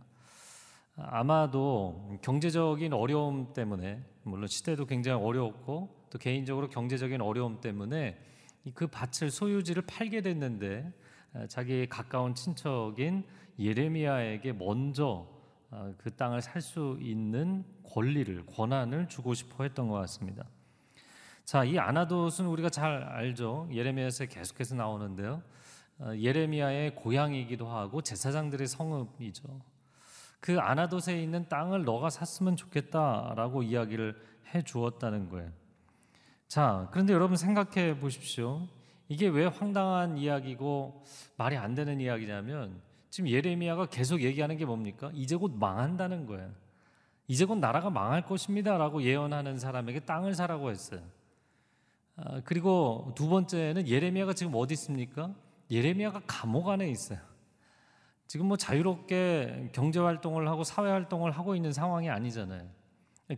아마도 0.95 2.17
경제적인 2.21 2.93
어려움 2.93 3.53
때문에 3.53 4.03
물론 4.23 4.47
시대도 4.47 4.85
굉장히 4.85 5.23
어려웠고 5.23 5.89
또 6.09 6.19
개인적으로 6.19 6.69
경제적인 6.69 7.21
어려움 7.21 7.59
때문에 7.61 8.17
그 8.73 8.87
밭을 8.87 9.31
소유지를 9.31 9.83
팔게 9.87 10.21
됐는데 10.21 10.91
자기 11.47 11.87
가까운 11.87 12.35
친척인 12.35 13.23
예레미야에게 13.59 14.53
먼저 14.53 15.27
그 15.97 16.15
땅을 16.15 16.41
살 16.41 16.61
수 16.61 16.97
있는 17.01 17.65
권리를 17.83 18.45
권한을 18.45 19.07
주고 19.09 19.33
싶어 19.33 19.63
했던 19.63 19.87
것 19.87 19.95
같습니다. 19.95 20.45
자, 21.43 21.63
이 21.63 21.77
아나돗은 21.77 22.45
우리가 22.47 22.69
잘 22.69 23.03
알죠. 23.03 23.67
예레미야에서 23.71 24.27
계속해서 24.27 24.75
나오는데요. 24.75 25.41
예레미야의 26.15 26.95
고향이기도 26.95 27.67
하고 27.67 28.01
제사장들의 28.01 28.67
성읍이죠. 28.67 29.72
그 30.43 30.59
아나돗에 30.59 31.23
있는 31.23 31.47
땅을 31.47 31.85
너가 31.85 32.09
샀으면 32.09 32.57
좋겠다라고 32.57 33.63
이야기를 33.63 34.13
해 34.53 34.61
주었다는 34.61 35.29
거예요. 35.29 35.49
자, 36.49 36.89
그런데 36.91 37.13
여러분 37.13 37.37
생각해 37.37 37.97
보십시오. 38.01 38.67
이게 39.07 39.29
왜 39.29 39.45
황당한 39.45 40.17
이야기고 40.17 41.05
말이 41.37 41.55
안 41.55 41.75
되는 41.75 42.01
이야기냐면 42.01 42.81
지금 43.09 43.29
예레미야가 43.29 43.85
계속 43.85 44.21
얘기하는 44.21 44.57
게 44.57 44.65
뭡니까? 44.65 45.11
이제 45.13 45.37
곧 45.37 45.53
망한다는 45.55 46.25
거예요. 46.25 46.51
이제 47.29 47.45
곧 47.45 47.59
나라가 47.59 47.89
망할 47.89 48.25
것입니다라고 48.25 49.03
예언하는 49.03 49.57
사람에게 49.57 50.01
땅을 50.01 50.35
사라고 50.35 50.71
했어요. 50.71 50.99
아, 52.17 52.41
그리고 52.43 53.13
두 53.15 53.29
번째는 53.29 53.87
예레미야가 53.87 54.33
지금 54.33 54.51
어디 54.55 54.73
있습니까? 54.73 55.33
예레미야가 55.71 56.23
감옥 56.27 56.67
안에 56.67 56.89
있어요. 56.89 57.19
지금 58.27 58.47
뭐 58.47 58.57
자유롭게 58.57 59.69
경제 59.73 59.99
활동을 59.99 60.47
하고 60.47 60.63
사회 60.63 60.89
활동을 60.89 61.31
하고 61.31 61.55
있는 61.55 61.71
상황이 61.71 62.09
아니잖아요. 62.09 62.67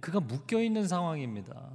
그가 0.02 0.20
묶여 0.20 0.62
있는 0.62 0.88
상황입니다. 0.88 1.70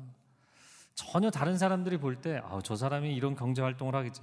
전혀 0.95 1.31
다른 1.31 1.57
사람들이 1.57 1.99
볼 1.99 2.21
때, 2.21 2.41
아, 2.45 2.61
저 2.63 2.77
사람이 2.77 3.15
이런 3.15 3.35
경제 3.35 3.63
활동을 3.63 3.95
하겠지. 3.95 4.21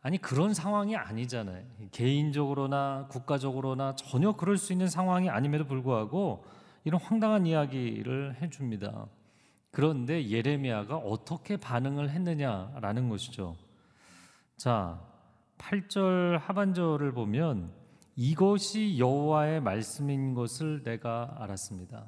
아니, 0.00 0.18
그런 0.18 0.52
상황이 0.52 0.96
아니잖아요. 0.96 1.64
개인적으로나 1.90 3.06
국가적으로나 3.10 3.96
전혀 3.96 4.32
그럴 4.32 4.56
수 4.58 4.72
있는 4.72 4.88
상황이 4.88 5.30
아님에도 5.30 5.66
불구하고 5.66 6.44
이런 6.84 7.00
황당한 7.00 7.46
이야기를 7.46 8.36
해줍니다. 8.42 9.06
그런데 9.70 10.28
예레미야가 10.28 10.96
어떻게 10.98 11.56
반응을 11.56 12.10
했느냐라는 12.10 13.08
것이죠. 13.08 13.56
자, 14.56 15.00
8절 15.58 16.38
하반절을 16.38 17.12
보면 17.12 17.72
이것이 18.16 18.98
여호와의 18.98 19.60
말씀인 19.60 20.34
것을 20.34 20.82
내가 20.82 21.36
알았습니다. 21.38 22.06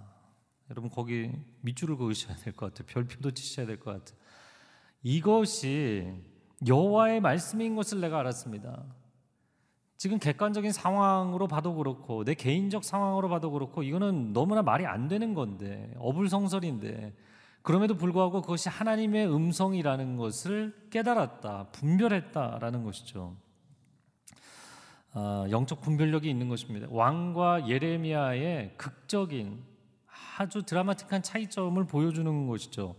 여러분 0.71 0.91
거기 0.91 1.31
밑줄을 1.63 1.97
그으셔야 1.97 2.37
될 2.37 2.53
것 2.53 2.73
같아요. 2.75 2.87
별표도 2.87 3.33
치셔야 3.33 3.67
될 3.67 3.79
것 3.79 3.93
같아요. 3.93 4.19
이것이 5.03 6.13
여호와의 6.67 7.21
말씀인 7.21 7.77
것을 7.77 8.01
내가 8.01 8.21
알았습니다. 8.21 8.85
지금 9.99 10.19
객관적인 10.19 10.73
상황으로 10.73 11.49
봐도 11.49 11.75
그렇고 11.75 12.25
내 12.25 12.35
개인적 12.35 12.85
상황으로 12.85 13.29
봐도 13.29 13.51
그렇고 13.51 13.83
이거는 13.83 14.33
너무나 14.33 14.63
말이 14.63 14.87
안 14.87 15.09
되는 15.09 15.35
건데 15.35 15.93
어불성설인데 15.99 17.15
그럼에도 17.63 17.97
불구하고 17.97 18.43
그것이 18.43 18.69
하나님의 18.69 19.27
음성이라는 19.33 20.17
것을 20.17 20.89
깨달았다, 20.91 21.71
분별했다라는 21.73 22.85
것이죠. 22.85 23.37
아, 25.19 25.47
영적 25.51 25.81
분별력이 25.81 26.29
있는 26.29 26.51
것입니다. 26.51 26.87
왕과 26.91 27.69
예레미야의 27.69 28.75
극적인 28.77 29.65
아주 30.37 30.63
드라마틱한 30.63 31.23
차이점을 31.23 31.83
보여주는 31.87 32.47
것이죠. 32.47 32.97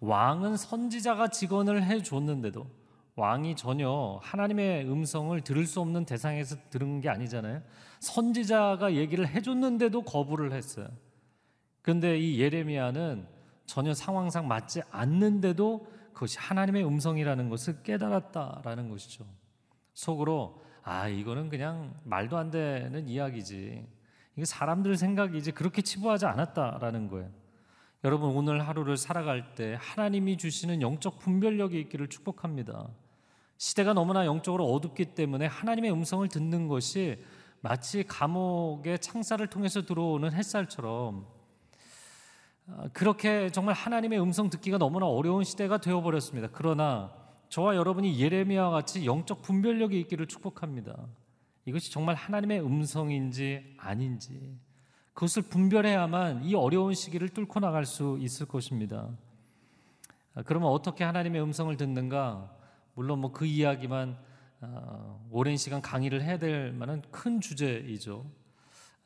왕은 0.00 0.56
선지자가 0.56 1.28
직언을 1.28 1.84
해줬는데도 1.84 2.66
왕이 3.14 3.54
전혀 3.54 4.18
하나님의 4.20 4.90
음성을 4.90 5.40
들을 5.42 5.64
수 5.64 5.80
없는 5.80 6.06
대상에서 6.06 6.56
들은 6.70 7.00
게 7.00 7.08
아니잖아요. 7.08 7.62
선지자가 8.00 8.94
얘기를 8.96 9.28
해줬는데도 9.28 10.02
거부를 10.02 10.52
했어요. 10.52 10.88
그런데 11.82 12.18
이 12.18 12.40
예레미야는 12.40 13.28
전혀 13.66 13.94
상황상 13.94 14.48
맞지 14.48 14.82
않는데도 14.90 15.86
그것이 16.14 16.36
하나님의 16.40 16.84
음성이라는 16.84 17.48
것을 17.48 17.84
깨달았다라는 17.84 18.88
것이죠. 18.88 19.24
속으로 19.94 20.68
아 20.82 21.08
이거는 21.08 21.48
그냥 21.48 21.94
말도 22.04 22.36
안 22.36 22.50
되는 22.50 23.08
이야기지. 23.08 23.86
이게 24.36 24.44
사람들 24.44 24.96
생각이지 24.96 25.52
그렇게 25.52 25.82
치부하지 25.82 26.26
않았다라는 26.26 27.08
거예요. 27.08 27.30
여러분 28.02 28.30
오늘 28.30 28.66
하루를 28.66 28.96
살아갈 28.96 29.54
때 29.54 29.76
하나님이 29.78 30.38
주시는 30.38 30.80
영적 30.80 31.18
분별력이 31.18 31.78
있기를 31.80 32.08
축복합니다. 32.08 32.88
시대가 33.58 33.92
너무나 33.92 34.24
영적으로 34.24 34.72
어둡기 34.72 35.14
때문에 35.14 35.44
하나님의 35.44 35.92
음성을 35.92 36.26
듣는 36.28 36.66
것이 36.66 37.22
마치 37.60 38.02
감옥의 38.04 39.00
창살을 39.00 39.48
통해서 39.48 39.82
들어오는 39.82 40.32
햇살처럼 40.32 41.26
아, 42.68 42.88
그렇게 42.94 43.50
정말 43.50 43.74
하나님의 43.74 44.18
음성 44.18 44.48
듣기가 44.48 44.78
너무나 44.78 45.06
어려운 45.06 45.44
시대가 45.44 45.76
되어버렸습니다. 45.76 46.48
그러나 46.52 47.12
저와 47.50 47.74
여러분이 47.74 48.20
예레미야와 48.20 48.70
같이 48.70 49.04
영적 49.04 49.42
분별력이 49.42 49.98
있기를 50.00 50.26
축복합니다. 50.26 50.96
이것이 51.64 51.90
정말 51.90 52.14
하나님의 52.14 52.64
음성인지 52.64 53.74
아닌지 53.76 54.56
그것을 55.14 55.42
분별해야만 55.42 56.44
이 56.44 56.54
어려운 56.54 56.94
시기를 56.94 57.28
뚫고 57.30 57.58
나갈 57.58 57.84
수 57.84 58.16
있을 58.20 58.46
것입니다. 58.46 59.10
아, 60.34 60.42
그러면 60.42 60.68
어떻게 60.68 61.02
하나님의 61.02 61.42
음성을 61.42 61.76
듣는가? 61.76 62.56
물론 62.94 63.18
뭐 63.18 63.32
그 63.32 63.46
이야기만 63.46 64.16
어, 64.60 65.26
오랜 65.30 65.56
시간 65.56 65.82
강의를 65.82 66.22
해야 66.22 66.38
될 66.38 66.72
만한 66.72 67.02
큰 67.10 67.40
주제이죠. 67.40 68.30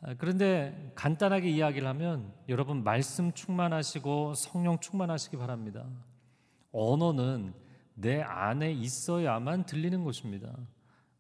아, 0.03 0.15
그런데 0.19 0.93
간단하게 0.95 1.49
이야기를 1.49 1.89
하면 1.89 2.31
여러분 2.51 2.85
말씀 2.85 3.33
충만하시고 3.33 4.35
성령 4.35 4.79
충만하시기 4.81 5.39
바랍니다. 5.39 5.87
언어는 6.73 7.64
내 7.95 8.21
안에 8.21 8.73
있어야만 8.73 9.67
들리는 9.67 10.05
것입니다. 10.05 10.53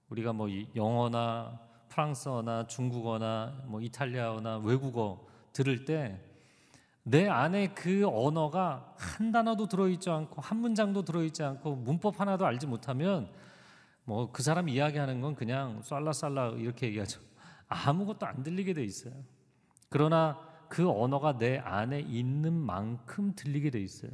우리가 0.08 0.32
뭐 0.32 0.48
영어나 0.74 1.60
프랑스어나 1.88 2.66
중국어나 2.66 3.62
뭐 3.66 3.80
이탈리아어나 3.80 4.58
외국어 4.58 5.26
들을 5.52 5.84
때 5.84 6.34
내 7.06 7.28
안에 7.28 7.74
그 7.74 8.08
언어가 8.08 8.94
한 8.96 9.30
단어도 9.30 9.68
들어있지 9.68 10.08
않고 10.08 10.40
한 10.40 10.58
문장도 10.58 11.04
들어있지 11.04 11.42
않고 11.42 11.76
문법 11.76 12.18
하나도 12.18 12.46
알지 12.46 12.66
못하면 12.66 13.30
뭐 14.04 14.32
그 14.32 14.42
사람 14.42 14.68
이야기하는 14.70 15.20
건 15.20 15.34
그냥 15.34 15.82
쌀라쌀라 15.82 16.52
이렇게 16.56 16.86
얘기하죠. 16.86 17.20
아무것도 17.68 18.26
안 18.26 18.42
들리게 18.42 18.72
돼 18.72 18.82
있어요. 18.84 19.12
그러나 19.90 20.38
그 20.68 20.88
언어가 20.88 21.36
내 21.36 21.58
안에 21.58 22.00
있는 22.00 22.54
만큼 22.54 23.34
들리게 23.36 23.70
돼 23.70 23.80
있어요. 23.80 24.10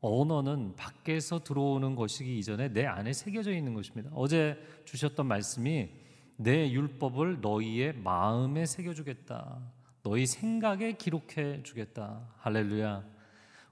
언어는 0.00 0.76
밖에서 0.76 1.42
들어오는 1.42 1.94
것이기 1.96 2.38
이전에 2.38 2.72
내 2.72 2.86
안에 2.86 3.12
새겨져 3.12 3.52
있는 3.52 3.74
것입니다. 3.74 4.10
어제 4.14 4.58
주셨던 4.84 5.26
말씀이 5.26 5.90
내 6.36 6.70
율법을 6.70 7.40
너희의 7.40 7.94
마음에 7.94 8.66
새겨주겠다. 8.66 9.58
너희 10.02 10.26
생각에 10.26 10.92
기록해 10.92 11.62
주겠다. 11.62 12.28
할렐루야. 12.38 13.04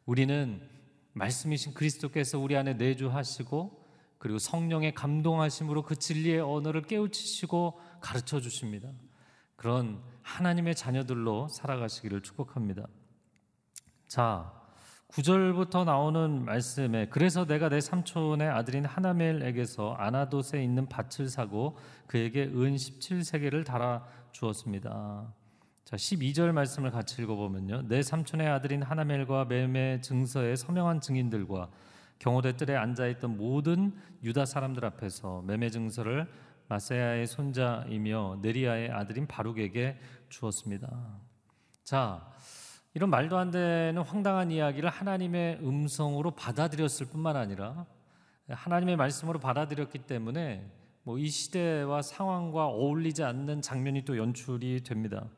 우리는 0.07 0.69
말씀이신 1.13 1.75
그리스도께서 1.75 2.39
우리 2.39 2.57
안에 2.57 2.75
내주하시고 2.75 3.85
그리고 4.19 4.39
성령의 4.39 4.95
감동하심으로 4.95 5.83
그 5.83 5.97
진리의 5.97 6.41
언어를 6.41 6.83
깨우치시고 6.83 7.79
가르쳐 8.01 8.41
주십니다. 8.41 8.91
그런 9.57 10.03
하나님의 10.23 10.75
자녀들로 10.75 11.49
살아가시기를 11.49 12.23
축복합니다. 12.23 12.87
자, 14.09 14.64
9절부터 15.15 15.85
나오는 15.85 16.45
말씀에 16.45 17.07
그래서 17.07 17.47
내가 17.47 17.69
내 17.69 17.81
삼촌의 17.81 18.49
아들인 18.49 18.85
하나멜에게서 18.85 19.95
아나돗에 19.95 20.61
있는 20.61 20.89
밭을 20.89 21.29
사고 21.29 21.77
그에게 22.09 22.47
은 22.47 22.75
17세계를 22.75 23.65
달아 23.65 24.05
주었습니다. 24.33 25.33
자, 25.85 25.97
12절 25.97 26.51
말씀을 26.51 26.91
같이 26.91 27.23
읽어보면요. 27.23 27.83
내 27.87 28.03
삼촌의 28.03 28.49
아들인 28.49 28.83
하나멜과 28.83 29.45
매매 29.45 30.01
증서에 30.01 30.57
서명한 30.57 31.01
증인들과 31.01 31.71
경호대 32.19 32.57
뜰에 32.57 32.75
앉아있던 32.75 33.37
모든 33.37 33.95
유다 34.25 34.47
사람들 34.47 34.85
앞에서 34.85 35.43
매매 35.43 35.71
증서를 35.71 36.27
마세야의 36.67 37.29
손자이며 37.29 38.41
네리아의 38.43 38.91
아들인 38.91 39.29
바룩에게 39.29 39.97
주었습니다. 40.29 41.21
자, 41.85 42.27
이런 42.95 43.11
말도 43.11 43.37
안 43.37 43.51
되는 43.51 44.01
황당한 44.03 44.51
이야기를 44.53 44.89
하나님의 44.89 45.59
음성으로 45.63 46.31
받아들였을 46.31 47.07
뿐만 47.07 47.37
아니라 47.37 47.87
하나님의 48.49 48.97
말씀으로 48.97 49.41
받아들였기 49.41 50.01
때문에 50.01 50.71
뭐 51.03 51.19
이 51.19 51.29
시대와 51.29 52.03
상황과 52.03 52.67
어울리지 52.69 53.25
않는 53.25 53.63
장면이 53.63 54.05
또 54.05 54.17
연출이 54.17 54.83
됩니다. 54.83 55.29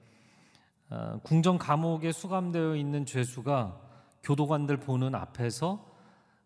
어, 0.90 1.18
궁정 1.24 1.58
감옥에 1.58 2.12
수감되어 2.12 2.76
있는 2.76 3.04
죄수가 3.04 3.80
교도관들 4.22 4.76
보는 4.76 5.14
앞에서 5.14 5.84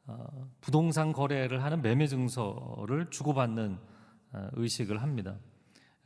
어, 0.07 0.49
부동산 0.61 1.13
거래를 1.13 1.63
하는 1.63 1.83
매매 1.83 2.07
증서를 2.07 3.11
주고받는 3.11 3.79
어, 4.33 4.49
의식을 4.53 5.03
합니다. 5.03 5.37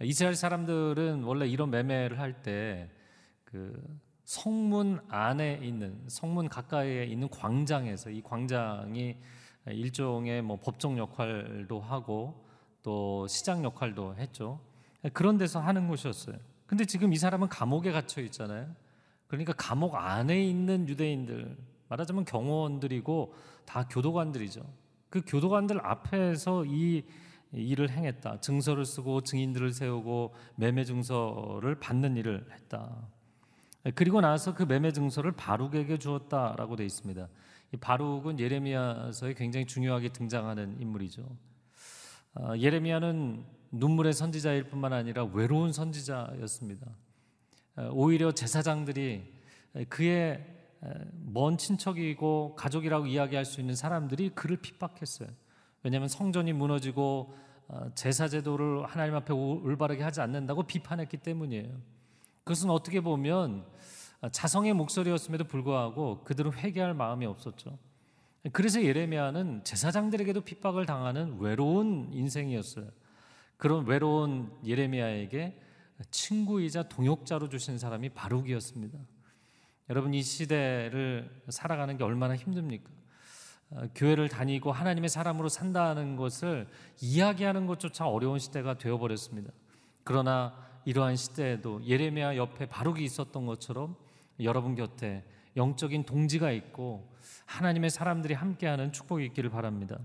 이스라엘 0.03 0.35
사람들은 0.35 1.23
원래 1.23 1.47
이런 1.47 1.71
매매를 1.71 2.19
할 2.19 2.43
때 2.43 2.90
그 3.55 3.81
성문 4.25 5.01
안에 5.09 5.61
있는 5.63 6.03
성문 6.09 6.49
가까이에 6.49 7.05
있는 7.05 7.29
광장에서 7.29 8.11
이 8.11 8.23
광장이 8.23 9.17
일종의 9.67 10.43
뭐 10.43 10.59
법정 10.61 10.99
역할도 10.99 11.81
하고 11.81 12.45
또 12.83 13.27
시장 13.29 13.65
역할도 13.65 14.17
했죠. 14.17 14.61
그런 15.13 15.39
데서 15.39 15.61
하는 15.61 15.89
곳이었어요. 15.89 16.37
근데 16.67 16.85
지금 16.85 17.13
이 17.13 17.17
사람은 17.17 17.49
감옥에 17.49 17.93
gat혀 17.93 18.23
있잖아요. 18.23 18.75
그러니까 19.27 19.53
감옥 19.57 19.95
안에 19.95 20.43
있는 20.43 20.89
유대인들 20.89 21.57
말하자면 21.89 22.25
경호원들이고 22.25 23.35
다 23.67 23.87
교도관들이죠. 23.89 24.65
그 25.11 25.23
교도관들 25.27 25.85
앞에서 25.85 26.65
이 26.65 27.05
일을 27.53 27.91
행했다. 27.91 28.41
증서를 28.41 28.85
쓰고 28.85 29.21
증인들을 29.21 29.73
세우고 29.73 30.35
매매 30.57 30.85
증서를 30.85 31.79
받는 31.79 32.17
일을 32.17 32.47
했다. 32.53 33.07
그리고 33.94 34.20
나서 34.20 34.55
그 34.55 34.62
매매 34.62 34.92
증서를 34.92 35.33
바룩에게 35.33 35.99
주었다라고 35.99 36.77
되어 36.77 36.87
있습니다. 36.87 37.29
이 37.73 37.77
바룩은 37.77 38.38
예레미야서에 38.38 39.35
굉장히 39.35 39.66
중요하게 39.66 40.11
등장하는 40.11 40.81
인물이죠. 40.81 41.29
어, 42.37 42.53
예레미야는 42.57 43.44
눈물의 43.73 44.12
선지자일 44.12 44.64
뿐만 44.64 44.92
아니라 44.92 45.25
외로운 45.25 45.73
선지자였습니다. 45.73 46.87
어, 47.77 47.90
오히려 47.92 48.33
제사장들이 48.33 49.35
그의 49.88 50.44
먼 51.25 51.57
친척이고 51.59 52.55
가족이라고 52.57 53.07
이야기할 53.07 53.44
수 53.44 53.61
있는 53.61 53.75
사람들이 53.75 54.31
그를 54.31 54.59
핍박했어요. 54.59 55.29
왜냐하면 55.83 56.09
성전이 56.09 56.53
무너지고 56.53 57.35
어, 57.68 57.90
제사 57.94 58.29
제도를 58.29 58.85
하나님 58.87 59.14
앞에 59.14 59.33
올바르게 59.33 60.03
하지 60.03 60.20
않는다고 60.20 60.64
비판했기 60.64 61.18
때문이에요. 61.18 61.70
그것은 62.45 62.71
어떻게 62.71 63.01
보면 63.01 63.65
자성의 64.31 64.75
목소리였음에도 64.75 65.45
불구하고 65.45 66.23
그들은 66.25 66.53
회개할 66.53 66.95
마음이 66.95 67.27
없었죠. 67.27 67.79
그래서 68.53 68.83
예레미야는 68.83 69.65
제사장들에게도 69.65 70.43
핍박을 70.43 70.85
당하는 70.85 71.39
외로운 71.41 72.11
인생이었어요. 72.13 72.87
그런 73.57 73.87
외로운 73.87 74.53
예레미야에게 74.65 75.61
친구이자 76.11 76.85
동역자로 76.85 77.49
주신 77.49 77.79
사람이 77.79 78.11
바룩이었습니다. 78.11 78.99
여러분 79.91 80.13
이 80.13 80.23
시대를 80.23 81.43
살아가는 81.49 81.97
게 81.97 82.05
얼마나 82.05 82.37
힘듭니까? 82.37 82.91
어, 83.71 83.87
교회를 83.95 84.29
다니고 84.29 84.73
하나님의 84.73 85.09
사람으로 85.09 85.49
산다는 85.49 86.17
것을 86.17 86.69
이야기하는 87.01 87.67
것조차 87.67 88.07
어려운 88.07 88.39
시대가 88.39 88.77
되어버렸습니다. 88.77 89.53
그러나 90.03 90.55
이러한 90.85 91.16
시대에도 91.16 91.85
예레미야 91.85 92.37
옆에 92.37 92.66
바룩이 92.66 93.03
있었던 93.05 93.47
것처럼 93.47 93.97
여러분 94.40 94.75
곁에 94.75 95.25
영적인 95.57 96.05
동지가 96.05 96.51
있고 96.53 97.12
하나님의 97.47 97.90
사람들이 97.90 98.35
함께하는 98.35 98.92
축복이 98.92 99.25
있기를 99.27 99.51
바랍니다. 99.51 99.99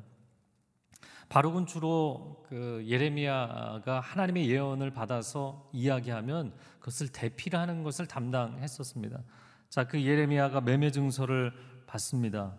바룩은 1.29 1.67
주로 1.67 2.43
그 2.47 2.83
예레미야가 2.87 3.99
하나님의 3.99 4.49
예언을 4.49 4.91
받아서 4.91 5.69
이야기하면 5.73 6.53
그것을 6.79 7.09
대피하는 7.09 7.83
것을 7.83 8.07
담당했었습니다. 8.07 9.21
자, 9.69 9.83
그 9.85 10.01
예레미야가 10.01 10.61
매매 10.61 10.89
증서를 10.89 11.53
받습니다. 11.85 12.55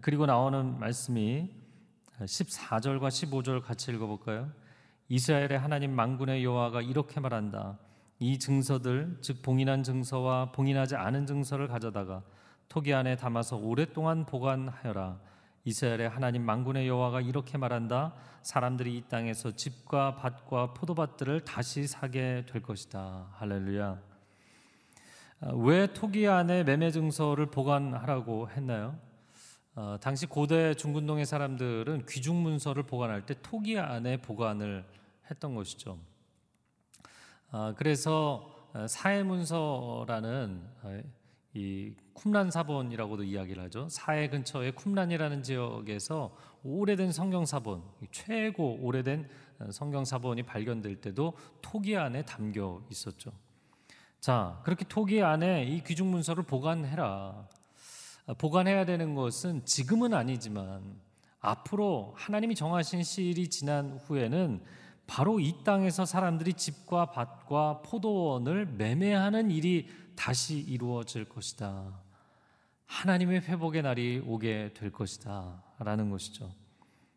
그리고 0.00 0.26
나오는 0.26 0.78
말씀이 0.80 1.48
14절과 2.18 3.08
15절 3.08 3.62
같이 3.62 3.92
읽어 3.92 4.06
볼까요? 4.06 4.50
이스라엘의 5.12 5.58
하나님 5.58 5.94
만군의 5.94 6.42
여호와가 6.42 6.80
이렇게 6.80 7.20
말한다. 7.20 7.78
이 8.18 8.38
증서들 8.38 9.18
즉 9.20 9.42
봉인한 9.42 9.82
증서와 9.82 10.52
봉인하지 10.52 10.96
않은 10.96 11.26
증서를 11.26 11.68
가져다가 11.68 12.22
토기 12.70 12.94
안에 12.94 13.16
담아서 13.16 13.58
오랫동안 13.58 14.24
보관하여라. 14.24 15.20
이스라엘의 15.66 16.08
하나님 16.08 16.46
만군의 16.46 16.88
여호와가 16.88 17.20
이렇게 17.20 17.58
말한다. 17.58 18.14
사람들이 18.40 18.96
이 18.96 19.02
땅에서 19.02 19.50
집과 19.50 20.16
밭과 20.16 20.72
포도밭들을 20.72 21.44
다시 21.44 21.86
사게 21.86 22.46
될 22.50 22.62
것이다. 22.62 23.26
할렐루야. 23.34 24.00
아, 25.40 25.52
왜 25.56 25.92
토기 25.92 26.26
안에 26.26 26.64
매매 26.64 26.90
증서를 26.90 27.50
보관하라고 27.50 28.48
했나요? 28.48 28.96
어, 29.74 29.98
당시 30.00 30.24
고대 30.24 30.72
중근동의 30.72 31.26
사람들은 31.26 32.06
귀중 32.08 32.42
문서를 32.42 32.84
보관할 32.84 33.26
때 33.26 33.34
토기 33.42 33.78
안에 33.78 34.16
보관을 34.22 34.86
했던 35.30 35.54
것이죠. 35.54 35.98
아, 37.50 37.74
그래서 37.76 38.50
어, 38.72 38.86
사해문서라는 38.86 40.62
어, 40.82 41.02
이 41.54 41.94
쿰란 42.14 42.50
사본이라고도 42.50 43.24
이야기를 43.24 43.62
하죠. 43.64 43.88
사해 43.90 44.28
근처의 44.30 44.74
쿰란이라는 44.74 45.42
지역에서 45.42 46.34
오래된 46.64 47.12
성경 47.12 47.44
사본, 47.44 47.82
최고 48.10 48.78
오래된 48.80 49.28
어, 49.58 49.70
성경 49.70 50.04
사본이 50.04 50.44
발견될 50.44 51.02
때도 51.02 51.36
토기 51.60 51.96
안에 51.96 52.24
담겨 52.24 52.82
있었죠. 52.90 53.32
자, 54.20 54.60
그렇게 54.64 54.84
토기 54.88 55.22
안에 55.22 55.64
이 55.64 55.82
귀중 55.84 56.10
문서를 56.10 56.44
보관해라. 56.44 57.48
보관해야 58.38 58.84
되는 58.86 59.14
것은 59.14 59.64
지금은 59.66 60.14
아니지만 60.14 61.00
앞으로 61.40 62.14
하나님이 62.16 62.54
정하신 62.54 63.02
시일이 63.02 63.50
지난 63.50 63.98
후에는 64.04 64.62
바로 65.06 65.40
이 65.40 65.62
땅에서 65.64 66.04
사람들이 66.04 66.54
집과 66.54 67.10
밭과 67.10 67.82
포도원을 67.82 68.66
매매하는 68.66 69.50
일이 69.50 69.88
다시 70.16 70.58
이루어질 70.58 71.28
것이다. 71.28 72.00
하나님의 72.86 73.40
회복의 73.42 73.82
날이 73.82 74.22
오게 74.24 74.72
될 74.74 74.90
것이다. 74.92 75.62
라는 75.78 76.10
것이죠. 76.10 76.52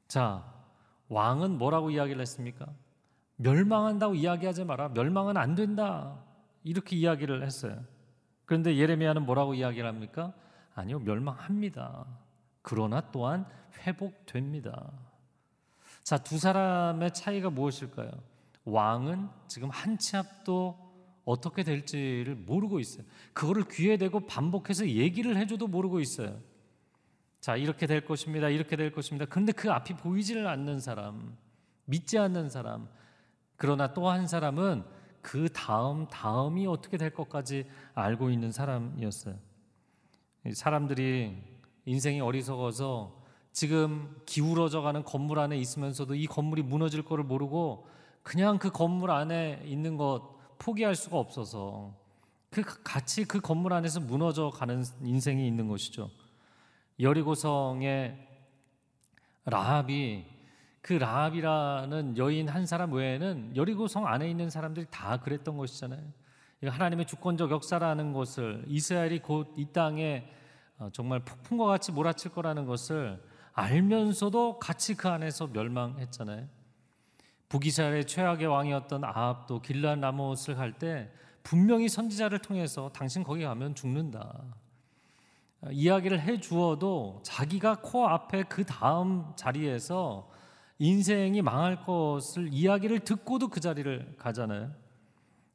자, 0.08 0.44
왕은 1.10 1.58
뭐라고 1.58 1.92
이야기를 1.92 2.22
했습니까? 2.22 2.68
멸망한다고 3.38 4.16
이야기하지 4.16 4.64
마라. 4.64 4.90
멸망은 4.90 5.38
안 5.38 5.56
된다. 5.56 6.24
이렇게 6.64 6.96
이야기를 6.96 7.44
했어요. 7.44 7.84
그런데 8.46 8.78
예레미야는 8.78 9.26
뭐라고 9.26 9.54
이야기를 9.54 9.88
합니까? 9.88 10.34
아니요, 10.74 11.00
멸망합니다. 11.00 12.06
그러나 12.62 13.12
또한 13.12 13.46
회복됩니다. 13.86 14.92
자, 16.06 16.20
두 16.20 16.38
사람의 16.38 17.16
차이가 17.16 17.50
무엇일까요? 17.50 18.12
왕은 18.64 19.28
지금 19.48 19.72
한 19.72 19.98
치 19.98 20.16
앞도 20.16 20.78
어떻게 21.26 21.64
될지를 21.64 22.36
모르고 22.36 22.80
있어요. 22.80 23.04
그거를 23.34 23.64
귀에 23.72 23.98
대고 23.98 24.28
반복해서 24.28 24.88
얘기를 24.88 25.36
해줘도 25.36 25.66
모르고 25.66 26.00
있어요. 26.00 26.40
자, 27.42 27.56
이렇게 27.56 27.88
될 27.88 28.06
것입니다. 28.06 28.50
이렇게 28.50 28.76
될 28.76 28.92
것입니다. 28.92 29.26
근데 29.26 29.52
그 29.52 29.72
앞이 29.72 29.96
보이지를 29.96 30.46
않는 30.46 30.80
사람, 30.80 31.36
믿지 31.86 32.20
않는 32.20 32.50
사람. 32.50 32.88
그러나 33.56 33.92
또 33.96 34.08
한 34.08 34.28
사람은 34.28 34.84
그 35.24 35.50
다음 35.52 36.08
다음이 36.08 36.68
어떻게 36.68 36.98
될 36.98 37.12
것까지 37.16 37.66
알고 37.96 38.30
있는 38.30 38.52
사람이었어요. 38.52 39.36
사람들이 40.54 41.36
인생이 41.86 42.22
어리석어서 42.22 43.25
지금 43.56 44.14
기울어져 44.26 44.82
가는 44.82 45.02
건물 45.02 45.40
안에 45.40 45.58
있으면서도 45.58 46.16
이 46.16 46.28
건물이 46.28 46.62
무너질 46.62 47.04
거를 47.04 47.24
모르고 47.24 47.88
그냥 48.22 48.60
그 48.60 48.70
건물 48.70 49.12
안에 49.12 49.62
있는 49.64 49.96
것 49.96 50.36
포기할 50.60 50.94
수가 50.94 51.18
없어서 51.18 51.94
그 52.50 52.62
같이 52.84 53.24
그 53.24 53.40
건물 53.40 53.72
안에서 53.72 54.02
무너져 54.02 54.50
가는 54.50 54.84
인생이 55.02 55.48
있는 55.48 55.70
것이죠. 55.70 56.12
여리고성의 57.00 58.28
라합이 59.46 60.26
그 60.82 60.92
라합이라는 60.92 62.18
여인 62.18 62.50
한 62.50 62.66
사람 62.66 62.92
외에는 62.92 63.56
여리고성 63.56 64.06
안에 64.06 64.30
있는 64.30 64.50
사람들이 64.50 64.88
다 64.92 65.22
그랬던 65.22 65.56
것이잖아요. 65.56 66.04
하나님의 66.62 67.08
주권적 67.08 67.52
역사라는 67.52 68.12
것을 68.12 68.66
이스라엘이 68.68 69.20
곧 69.20 69.54
이 69.56 69.68
땅에 69.72 70.30
어, 70.78 70.90
정말 70.92 71.22
폭풍과 71.22 71.68
같이 71.68 71.94
몰아칠 71.94 72.32
거라는 72.34 72.66
것을 72.66 73.24
알면서도 73.56 74.60
같이 74.60 74.96
그 74.96 75.08
안에서 75.10 75.48
멸망했잖아요. 75.48 76.48
북이스라엘의 77.48 78.06
최악의 78.06 78.48
왕이었던 78.48 79.04
아합도 79.04 79.62
길란 79.62 80.02
라못을 80.02 80.56
갈때 80.56 81.10
분명히 81.42 81.88
선지자를 81.88 82.40
통해서 82.40 82.90
당신 82.94 83.24
거기 83.24 83.44
가면 83.44 83.76
죽는다. 83.76 84.44
이야기를 85.72 86.20
해 86.20 86.40
주어도 86.40 87.22
자기가 87.24 87.80
코 87.82 88.08
앞에 88.08 88.44
그 88.44 88.66
다음 88.66 89.32
자리에서 89.36 90.30
인생이 90.78 91.42
망할 91.42 91.82
것을 91.86 92.50
이야기를 92.52 93.00
듣고도 93.00 93.48
그 93.48 93.62
자리를 93.62 94.16
가잖아요. 94.18 94.72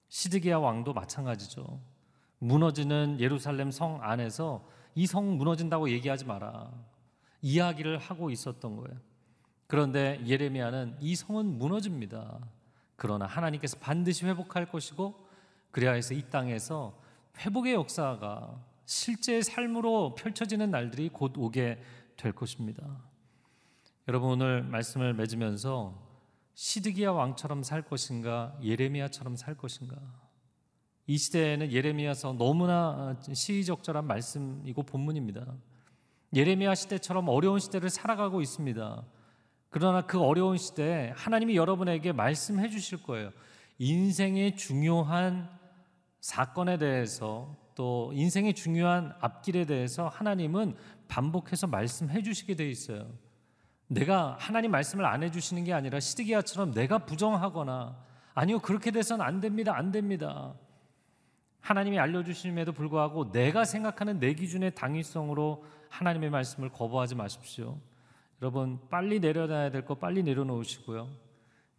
시드기야 0.09 0.57
왕도 0.59 0.95
마찬가지죠. 0.95 1.81
무너지는 2.39 3.21
예루살렘 3.21 3.71
성 3.71 4.03
안에서 4.03 4.65
이 4.95 5.07
성 5.07 5.37
무너진다고 5.37 5.91
얘기하지 5.91 6.25
마라. 6.25 6.71
이야기를 7.43 7.99
하고 7.99 8.31
있었던 8.31 8.77
거예요. 8.77 8.99
그런데 9.67 10.21
예레미야는 10.27 10.97
이 11.01 11.15
성은 11.15 11.59
무너집니다. 11.59 12.39
그러나 12.97 13.27
하나님께서 13.27 13.79
반드시 13.79 14.27
회복할 14.27 14.67
것이고 14.69 15.15
그래야 15.71 15.93
해서 15.93 16.13
이 16.13 16.23
땅에서 16.29 16.99
회복의 17.39 17.75
역사가 17.75 18.61
실제 18.85 19.41
삶으로 19.41 20.15
펼쳐지는 20.17 20.71
날들이 20.71 21.09
곧 21.09 21.33
오게 21.39 21.81
될 22.17 22.33
것입니다. 22.33 22.85
여러분 24.09 24.31
오늘 24.31 24.63
말씀을 24.65 25.15
맺으면서 25.15 25.95
시드기야 26.55 27.13
왕처럼 27.13 27.63
살 27.63 27.83
것인가 27.83 28.59
예레미야처럼 28.63 29.37
살 29.37 29.55
것인가 29.57 29.97
이 31.07 31.17
시대에는 31.17 31.73
예레미야서 31.73 32.35
너무나 32.35 33.17
시의적절한 33.33 34.07
말씀이고 34.07 34.83
본문입니다. 34.83 35.47
예레미야 36.35 36.75
시대처럼 36.75 37.29
어려운 37.29 37.59
시대를 37.59 37.91
살아가고 37.91 38.41
있습니다. 38.41 39.03
그러나 39.69 40.03
그 40.03 40.21
어려운 40.21 40.57
시대에 40.57 41.13
하나님이 41.17 41.57
여러분에게 41.57 42.13
말씀해 42.13 42.69
주실 42.69 43.03
거예요. 43.03 43.31
인생의 43.79 44.57
중요한 44.57 45.49
사건에 46.21 46.77
대해서 46.77 47.57
또 47.75 48.11
인생의 48.15 48.55
중요한 48.55 49.15
앞길에 49.21 49.65
대해서 49.65 50.09
하나님은 50.09 50.77
반복해서 51.09 51.67
말씀해 51.67 52.23
주시게 52.23 52.55
돼 52.55 52.69
있어요. 52.69 53.11
내가 53.87 54.37
하나님 54.39 54.71
말씀을 54.71 55.05
안 55.05 55.23
해 55.23 55.31
주시는 55.31 55.65
게 55.65 55.73
아니라 55.73 55.99
시드기야처럼 55.99 56.73
내가 56.73 56.99
부정하거나 56.99 57.97
아니요 58.35 58.61
그렇게 58.61 58.93
돼서는 58.93 59.25
안 59.25 59.41
됩니다 59.41 59.77
안 59.77 59.91
됩니다 59.91 60.55
하나님이 61.61 61.99
알려 61.99 62.23
주심에도 62.23 62.73
불구하고 62.73 63.33
내가 63.33 63.65
생각하는 63.65 64.21
내 64.21 64.35
기준의 64.35 64.77
당위성으로 64.77 65.65
하나님의 65.91 66.31
말씀을 66.31 66.71
거부하지 66.71 67.15
마십시오 67.15 67.79
여러분 68.41 68.81
빨리 68.89 69.21
내려놔야 69.21 69.71
될 69.71 69.85
거 69.85 69.97
빨리 69.97 70.23
내려놓으시고요 70.23 71.09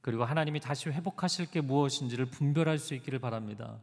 그리고 0.02 0.24
하나님이 0.24 0.60
다시 0.60 0.90
회복하실 0.90 1.52
게 1.52 1.62
무엇인지를 1.62 2.28
분별할 2.28 2.78
수 2.78 2.94
있기를 2.94 3.20
바랍니다 3.20 3.80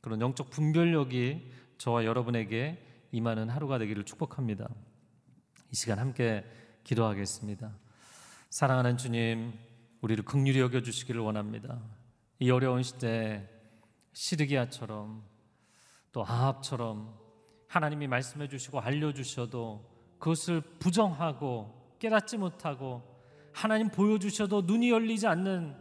그런 0.00 0.20
영적 0.20 0.50
분별력이 0.50 1.50
저와 1.78 2.04
여러분에게 2.04 2.84
임하는 3.12 3.48
하루가 3.48 3.78
되기를 3.78 4.04
축복합니다 4.04 4.68
이 5.70 5.74
시간 5.74 5.98
함께 5.98 6.44
기도하겠습니다. 6.84 7.70
사랑하는 8.48 8.96
주님, 8.96 9.52
우리를 10.00 10.24
극률히 10.24 10.60
여겨 10.60 10.80
주시기를 10.80 11.20
원합니다. 11.20 11.78
이 12.38 12.50
어려운 12.50 12.82
시대 12.82 13.46
시드기야처럼 14.14 15.22
또 16.12 16.24
아합처럼 16.24 17.14
하나님이 17.68 18.08
말씀해 18.08 18.48
주시고 18.48 18.80
알려 18.80 19.12
주셔도 19.12 19.84
그것을 20.18 20.60
부정하고 20.80 21.72
깨닫지 21.98 22.38
못하고 22.38 23.02
하나님 23.52 23.88
보여 23.88 24.18
주셔도 24.18 24.62
눈이 24.62 24.90
열리지 24.90 25.26
않는 25.26 25.76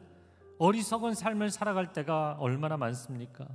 어리석은 0.60 1.14
삶을 1.14 1.50
살아갈 1.50 1.94
때가 1.94 2.38
얼마나 2.40 2.78
많습니까? 2.78 3.48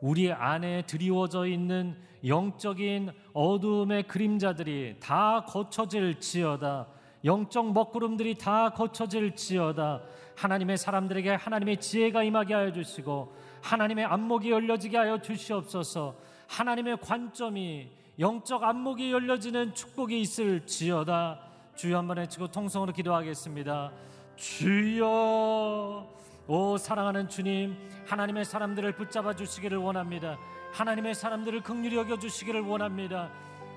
우리 0.00 0.32
안에 0.32 0.82
드리워져 0.86 1.46
있는 1.46 2.00
영적인 2.24 3.10
어둠의 3.34 4.04
그림자들이 4.04 4.96
다 5.00 5.44
거쳐질지어다. 5.46 6.86
영적 7.24 7.72
먹구름들이 7.72 8.36
다 8.36 8.70
거쳐질지어다. 8.70 10.02
하나님의 10.36 10.78
사람들에게 10.78 11.30
하나님의 11.34 11.78
지혜가 11.78 12.22
임하게 12.22 12.54
하여 12.54 12.72
주시고 12.72 13.34
하나님의 13.60 14.06
안목이 14.06 14.50
열려지게 14.50 14.96
하여 14.96 15.20
주시옵소서. 15.20 16.29
하나님의 16.50 16.96
관점이 16.98 17.88
영적 18.18 18.64
안목이 18.64 19.12
열려지는 19.12 19.72
축복이 19.72 20.20
있을지어다. 20.20 21.40
주여 21.76 21.96
한번 21.96 22.18
외치고 22.18 22.48
통성으로 22.48 22.92
기도하겠습니다. 22.92 23.92
주여 24.34 26.08
오 26.48 26.76
사랑하는 26.76 27.28
주님 27.28 27.76
하나님의 28.06 28.44
사람들을 28.44 28.96
붙잡아 28.96 29.36
주시기를 29.36 29.78
원합니다 29.78 30.38
하나님의 30.72 31.14
사람들을 31.14 31.62
극률히 31.62 31.96
여겨 31.96 32.18
주시기를 32.18 32.62
원합니다 32.62 33.30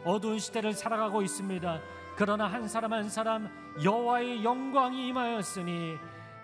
어두운 0.06 0.40
시대를 0.40 0.74
살아가고 0.74 1.22
있습니다 1.22 1.82
그러나 2.16 2.48
한 2.48 2.68
사람 2.68 2.94
한 2.94 3.10
사람 3.10 3.50
여호와의 3.84 4.44
영광이 4.44 5.10
임하였으니 5.10 5.98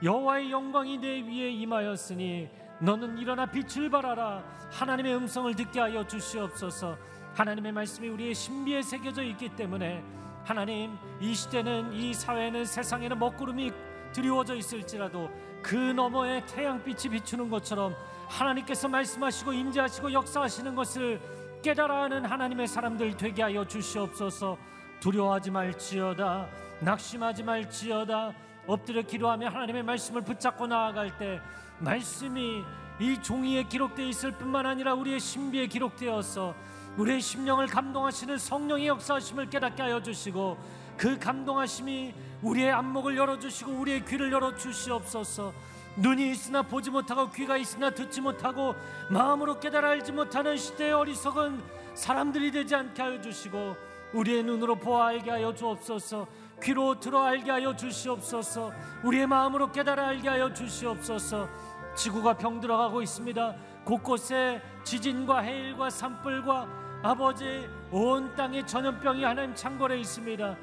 여호와의 0.04 0.52
영광이 0.52 0.98
내 0.98 1.22
위에 1.22 1.50
임하였으니 1.52 2.50
너는 2.80 3.18
일어나 3.18 3.46
빛을 3.46 3.90
발하라. 3.90 4.42
하나님의 4.72 5.16
음성을 5.16 5.54
듣게 5.56 5.80
하여 5.80 6.06
주시옵소서. 6.08 6.98
하나님의 7.34 7.72
말씀이 7.72 8.08
우리의 8.08 8.34
신비에 8.34 8.82
새겨져 8.82 9.24
있기 9.24 9.50
때문에 9.50 10.04
하나님 10.46 10.98
이 11.20 11.34
시대는 11.34 11.94
이 11.94 12.14
사회는 12.14 12.66
세상에는 12.66 13.20
먹구름이 13.20 13.72
드리워져 14.14 14.56
있을지라도 14.56 15.30
그 15.62 15.76
너머에 15.76 16.46
태양빛이 16.46 17.12
비추는 17.12 17.50
것처럼 17.50 17.94
하나님께서 18.28 18.88
말씀하시고 18.88 19.54
임재하시고 19.54 20.14
역사하시는 20.14 20.74
것을 20.76 21.20
깨달아 21.62 22.04
하는 22.04 22.26
하나님의 22.26 22.68
사람들 22.68 23.18
되게 23.18 23.44
하여 23.44 23.66
주시옵소서. 23.66 24.58
두려워하지 25.02 25.52
말지어다. 25.52 26.48
낙심하지 26.80 27.44
말지어다. 27.44 28.34
엎드려 28.68 29.02
기도하며 29.02 29.50
하나님의 29.50 29.84
말씀을 29.84 30.22
붙잡고 30.22 30.68
나아갈 30.68 31.18
때 31.18 31.42
말씀이 31.80 32.64
이 33.00 33.22
종이에 33.22 33.64
기록되어 33.64 34.06
있을 34.08 34.32
뿐만 34.32 34.66
아니라 34.66 34.94
우리의 34.94 35.20
신비에 35.20 35.68
기록되어서 35.68 36.54
우리의 36.98 37.22
심령을 37.22 37.68
감동하시는 37.68 38.38
성령의 38.38 38.88
역사하심을 38.88 39.50
깨닫게 39.50 39.82
하여 39.82 40.02
주시고 40.02 40.58
그 40.98 41.18
감동하심이 41.18 42.14
우리의 42.42 42.72
안목을 42.72 43.16
열어주시고 43.16 43.72
우리의 43.72 44.06
귀를 44.06 44.32
열어주시옵소서. 44.34 45.54
눈이 45.96 46.32
있으나 46.32 46.62
보지 46.62 46.92
못하고 46.92 47.30
귀가 47.32 47.58
있으나 47.58 47.90
듣지 47.90 48.22
못하고 48.22 48.76
마음으로 49.10 49.60
깨달아 49.60 49.90
알지 49.90 50.12
못하는 50.12 50.56
시대의 50.56 50.94
어리석은 50.94 51.62
사람들이 51.94 52.52
되지 52.52 52.76
않게 52.76 53.02
하여 53.02 53.22
주시고 53.22 53.76
우리의 54.14 54.44
눈으로 54.44 54.76
보아 54.76 55.08
알게 55.08 55.30
하여 55.30 55.54
주옵소서 55.54 56.28
귀로 56.62 57.00
들어 57.00 57.24
알게 57.24 57.52
하여 57.52 57.76
주시옵소서 57.76 58.72
우리의 59.04 59.28
마음으로 59.28 59.72
깨달아 59.72 60.08
알게 60.08 60.30
하여 60.30 60.54
주시옵소서 60.54 61.48
지구가 61.96 62.36
병들어가고 62.36 63.02
있습니다 63.02 63.56
곳곳에 63.86 64.62
지진과 64.84 65.40
해일과 65.40 65.90
산불과 65.90 66.68
아버지 67.02 67.68
온 67.92 68.36
땅에 68.36 68.66
전염병이 68.66 69.24
하나님 69.24 69.56
창궐해 69.56 69.98
있습니다. 70.00 70.56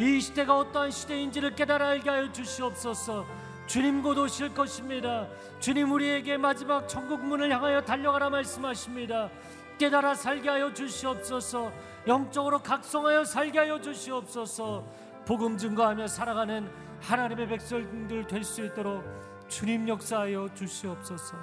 이 0.00 0.20
시대가 0.20 0.58
어떠한 0.58 0.90
시대인지를 0.90 1.54
깨달아 1.54 1.88
알게 1.90 2.10
하여 2.10 2.32
주시옵소서. 2.32 3.24
주님 3.66 4.02
곧 4.02 4.18
오실 4.18 4.52
것입니다. 4.52 5.26
주님 5.60 5.92
우리에게 5.92 6.36
마지막 6.36 6.88
천국 6.88 7.24
문을 7.24 7.50
향하여 7.50 7.80
달려가라 7.80 8.28
말씀하십니다. 8.28 9.30
깨달아 9.78 10.14
살게 10.14 10.48
하여 10.48 10.72
주시옵소서 10.72 11.72
영적으로 12.06 12.58
각성하여 12.60 13.24
살게 13.24 13.58
하여 13.58 13.80
주시옵소서 13.80 14.84
복음 15.26 15.56
증거하며 15.56 16.06
살아가는 16.06 16.70
하나님의 17.00 17.48
백성들 17.48 18.26
될 18.26 18.44
수 18.44 18.64
있도록 18.64 19.02
주님 19.48 19.88
역사하여 19.88 20.52
주시옵소서 20.54 21.36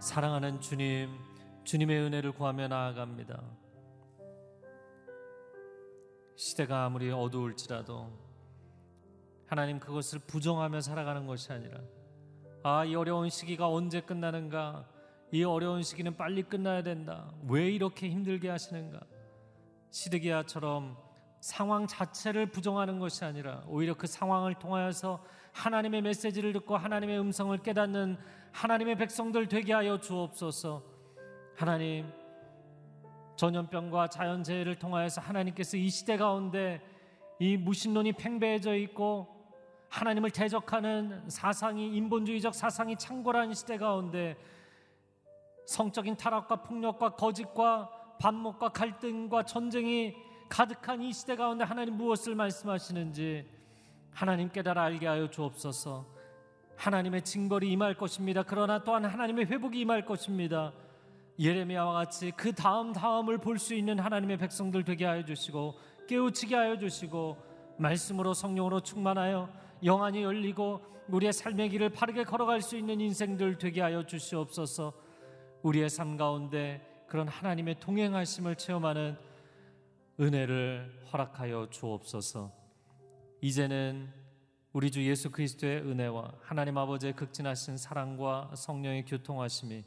사랑하는 0.00 0.60
주님 0.60 1.10
주님의 1.64 2.00
은혜를 2.00 2.32
구하며 2.32 2.68
나아갑니다 2.68 3.42
시대가 6.36 6.84
아무리 6.84 7.10
어두울지라도 7.10 8.10
하나님 9.46 9.78
그것을 9.80 10.20
부정하며 10.20 10.80
살아가는 10.80 11.26
것이 11.26 11.52
아니라 11.52 11.80
아, 12.62 12.84
이 12.84 12.94
어려운 12.94 13.30
시기가 13.30 13.68
언제 13.68 14.00
끝나는가? 14.00 14.86
이 15.32 15.44
어려운 15.44 15.82
시기는 15.82 16.16
빨리 16.16 16.42
끝나야 16.42 16.82
된다. 16.82 17.32
왜 17.46 17.70
이렇게 17.70 18.08
힘들게 18.10 18.48
하시는가? 18.50 19.00
시드기야처럼 19.90 20.96
상황 21.40 21.86
자체를 21.86 22.46
부정하는 22.46 22.98
것이 22.98 23.24
아니라 23.24 23.62
오히려 23.66 23.94
그 23.94 24.06
상황을 24.06 24.54
통하여서 24.54 25.22
하나님의 25.52 26.02
메시지를 26.02 26.52
듣고 26.52 26.76
하나님의 26.76 27.18
음성을 27.20 27.56
깨닫는 27.58 28.18
하나님의 28.52 28.96
백성들 28.96 29.48
되게 29.48 29.72
하여 29.72 30.00
주옵소서. 30.00 30.82
하나님 31.56 32.10
전염병과 33.36 34.08
자연재해를 34.08 34.78
통하여서 34.78 35.20
하나님께서 35.20 35.76
이 35.76 35.88
시대 35.88 36.16
가운데 36.16 36.80
이 37.38 37.56
무신론이 37.56 38.12
팽배해져 38.12 38.74
있고 38.76 39.28
하나님을 39.88 40.30
대적하는 40.30 41.28
사상이 41.30 41.96
인본주의적 41.96 42.54
사상이 42.54 42.96
창궐한 42.96 43.54
시대 43.54 43.78
가운데 43.78 44.36
성적인 45.66 46.16
타락과 46.16 46.62
폭력과 46.62 47.10
거짓과 47.10 47.90
반목과 48.20 48.70
갈등과 48.70 49.44
전쟁이 49.44 50.16
가득한 50.48 51.02
이 51.02 51.12
시대 51.12 51.36
가운데 51.36 51.64
하나님 51.64 51.96
무엇을 51.96 52.34
말씀하시는지 52.34 53.46
하나님 54.12 54.48
깨달아 54.48 54.82
알게 54.84 55.06
하여 55.06 55.28
주옵소서. 55.30 56.06
하나님의 56.76 57.22
징벌이 57.22 57.70
임할 57.72 57.94
것입니다. 57.94 58.42
그러나 58.42 58.82
또한 58.82 59.04
하나님의 59.04 59.46
회복이 59.46 59.80
임할 59.80 60.04
것입니다. 60.04 60.72
예레미야와 61.38 61.92
같이 61.92 62.32
그 62.36 62.52
다음 62.52 62.92
다음을 62.92 63.38
볼 63.38 63.58
수 63.58 63.74
있는 63.74 63.98
하나님의 63.98 64.38
백성들 64.38 64.84
되게 64.84 65.04
하여 65.04 65.24
주시고 65.24 65.74
깨우치게 66.08 66.54
하여 66.54 66.78
주시고 66.78 67.36
말씀으로 67.78 68.34
성령으로 68.34 68.80
충만하여 68.80 69.48
영안이 69.84 70.22
열리고 70.22 70.80
우리의 71.08 71.32
삶의 71.32 71.70
길을 71.70 71.90
바르게 71.90 72.24
걸어갈 72.24 72.60
수 72.60 72.76
있는 72.76 73.00
인생들 73.00 73.58
되게 73.58 73.80
하여 73.80 74.04
주시옵소서. 74.04 74.92
우리의 75.62 75.88
삶 75.90 76.16
가운데 76.16 76.84
그런 77.08 77.28
하나님의 77.28 77.80
동행하심을 77.80 78.56
체험하는 78.56 79.16
은혜를 80.20 81.06
허락하여 81.12 81.68
주옵소서. 81.70 82.52
이제는 83.40 84.08
우리 84.72 84.90
주 84.90 85.04
예수 85.04 85.30
그리스도의 85.30 85.82
은혜와 85.82 86.34
하나님 86.42 86.76
아버지의 86.76 87.14
극진하신 87.14 87.76
사랑과 87.76 88.50
성령의 88.56 89.04
교통하심이 89.04 89.84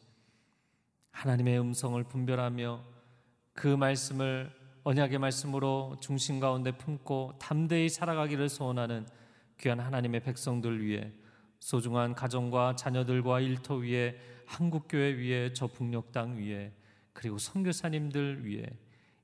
하나님의 1.11 1.59
음성을 1.59 2.01
분별하며 2.05 2.81
그 3.53 3.67
말씀을 3.67 4.49
언약의 4.83 5.19
말씀으로 5.19 5.97
중심 5.99 6.39
가운데 6.39 6.71
품고 6.71 7.33
담대히 7.37 7.89
살아가기를 7.89 8.47
소원하는 8.47 9.05
귀한 9.59 9.81
하나님의 9.81 10.23
백성들 10.23 10.81
위해 10.83 11.11
소중한 11.59 12.15
가정과 12.15 12.77
자녀들과 12.77 13.41
일터 13.41 13.75
위에 13.75 14.17
한국교회 14.45 15.13
위에 15.13 15.53
저 15.53 15.67
북녘 15.67 16.13
땅 16.13 16.37
위에 16.37 16.71
그리고 17.11 17.37
선교사님들 17.37 18.45
위해 18.45 18.65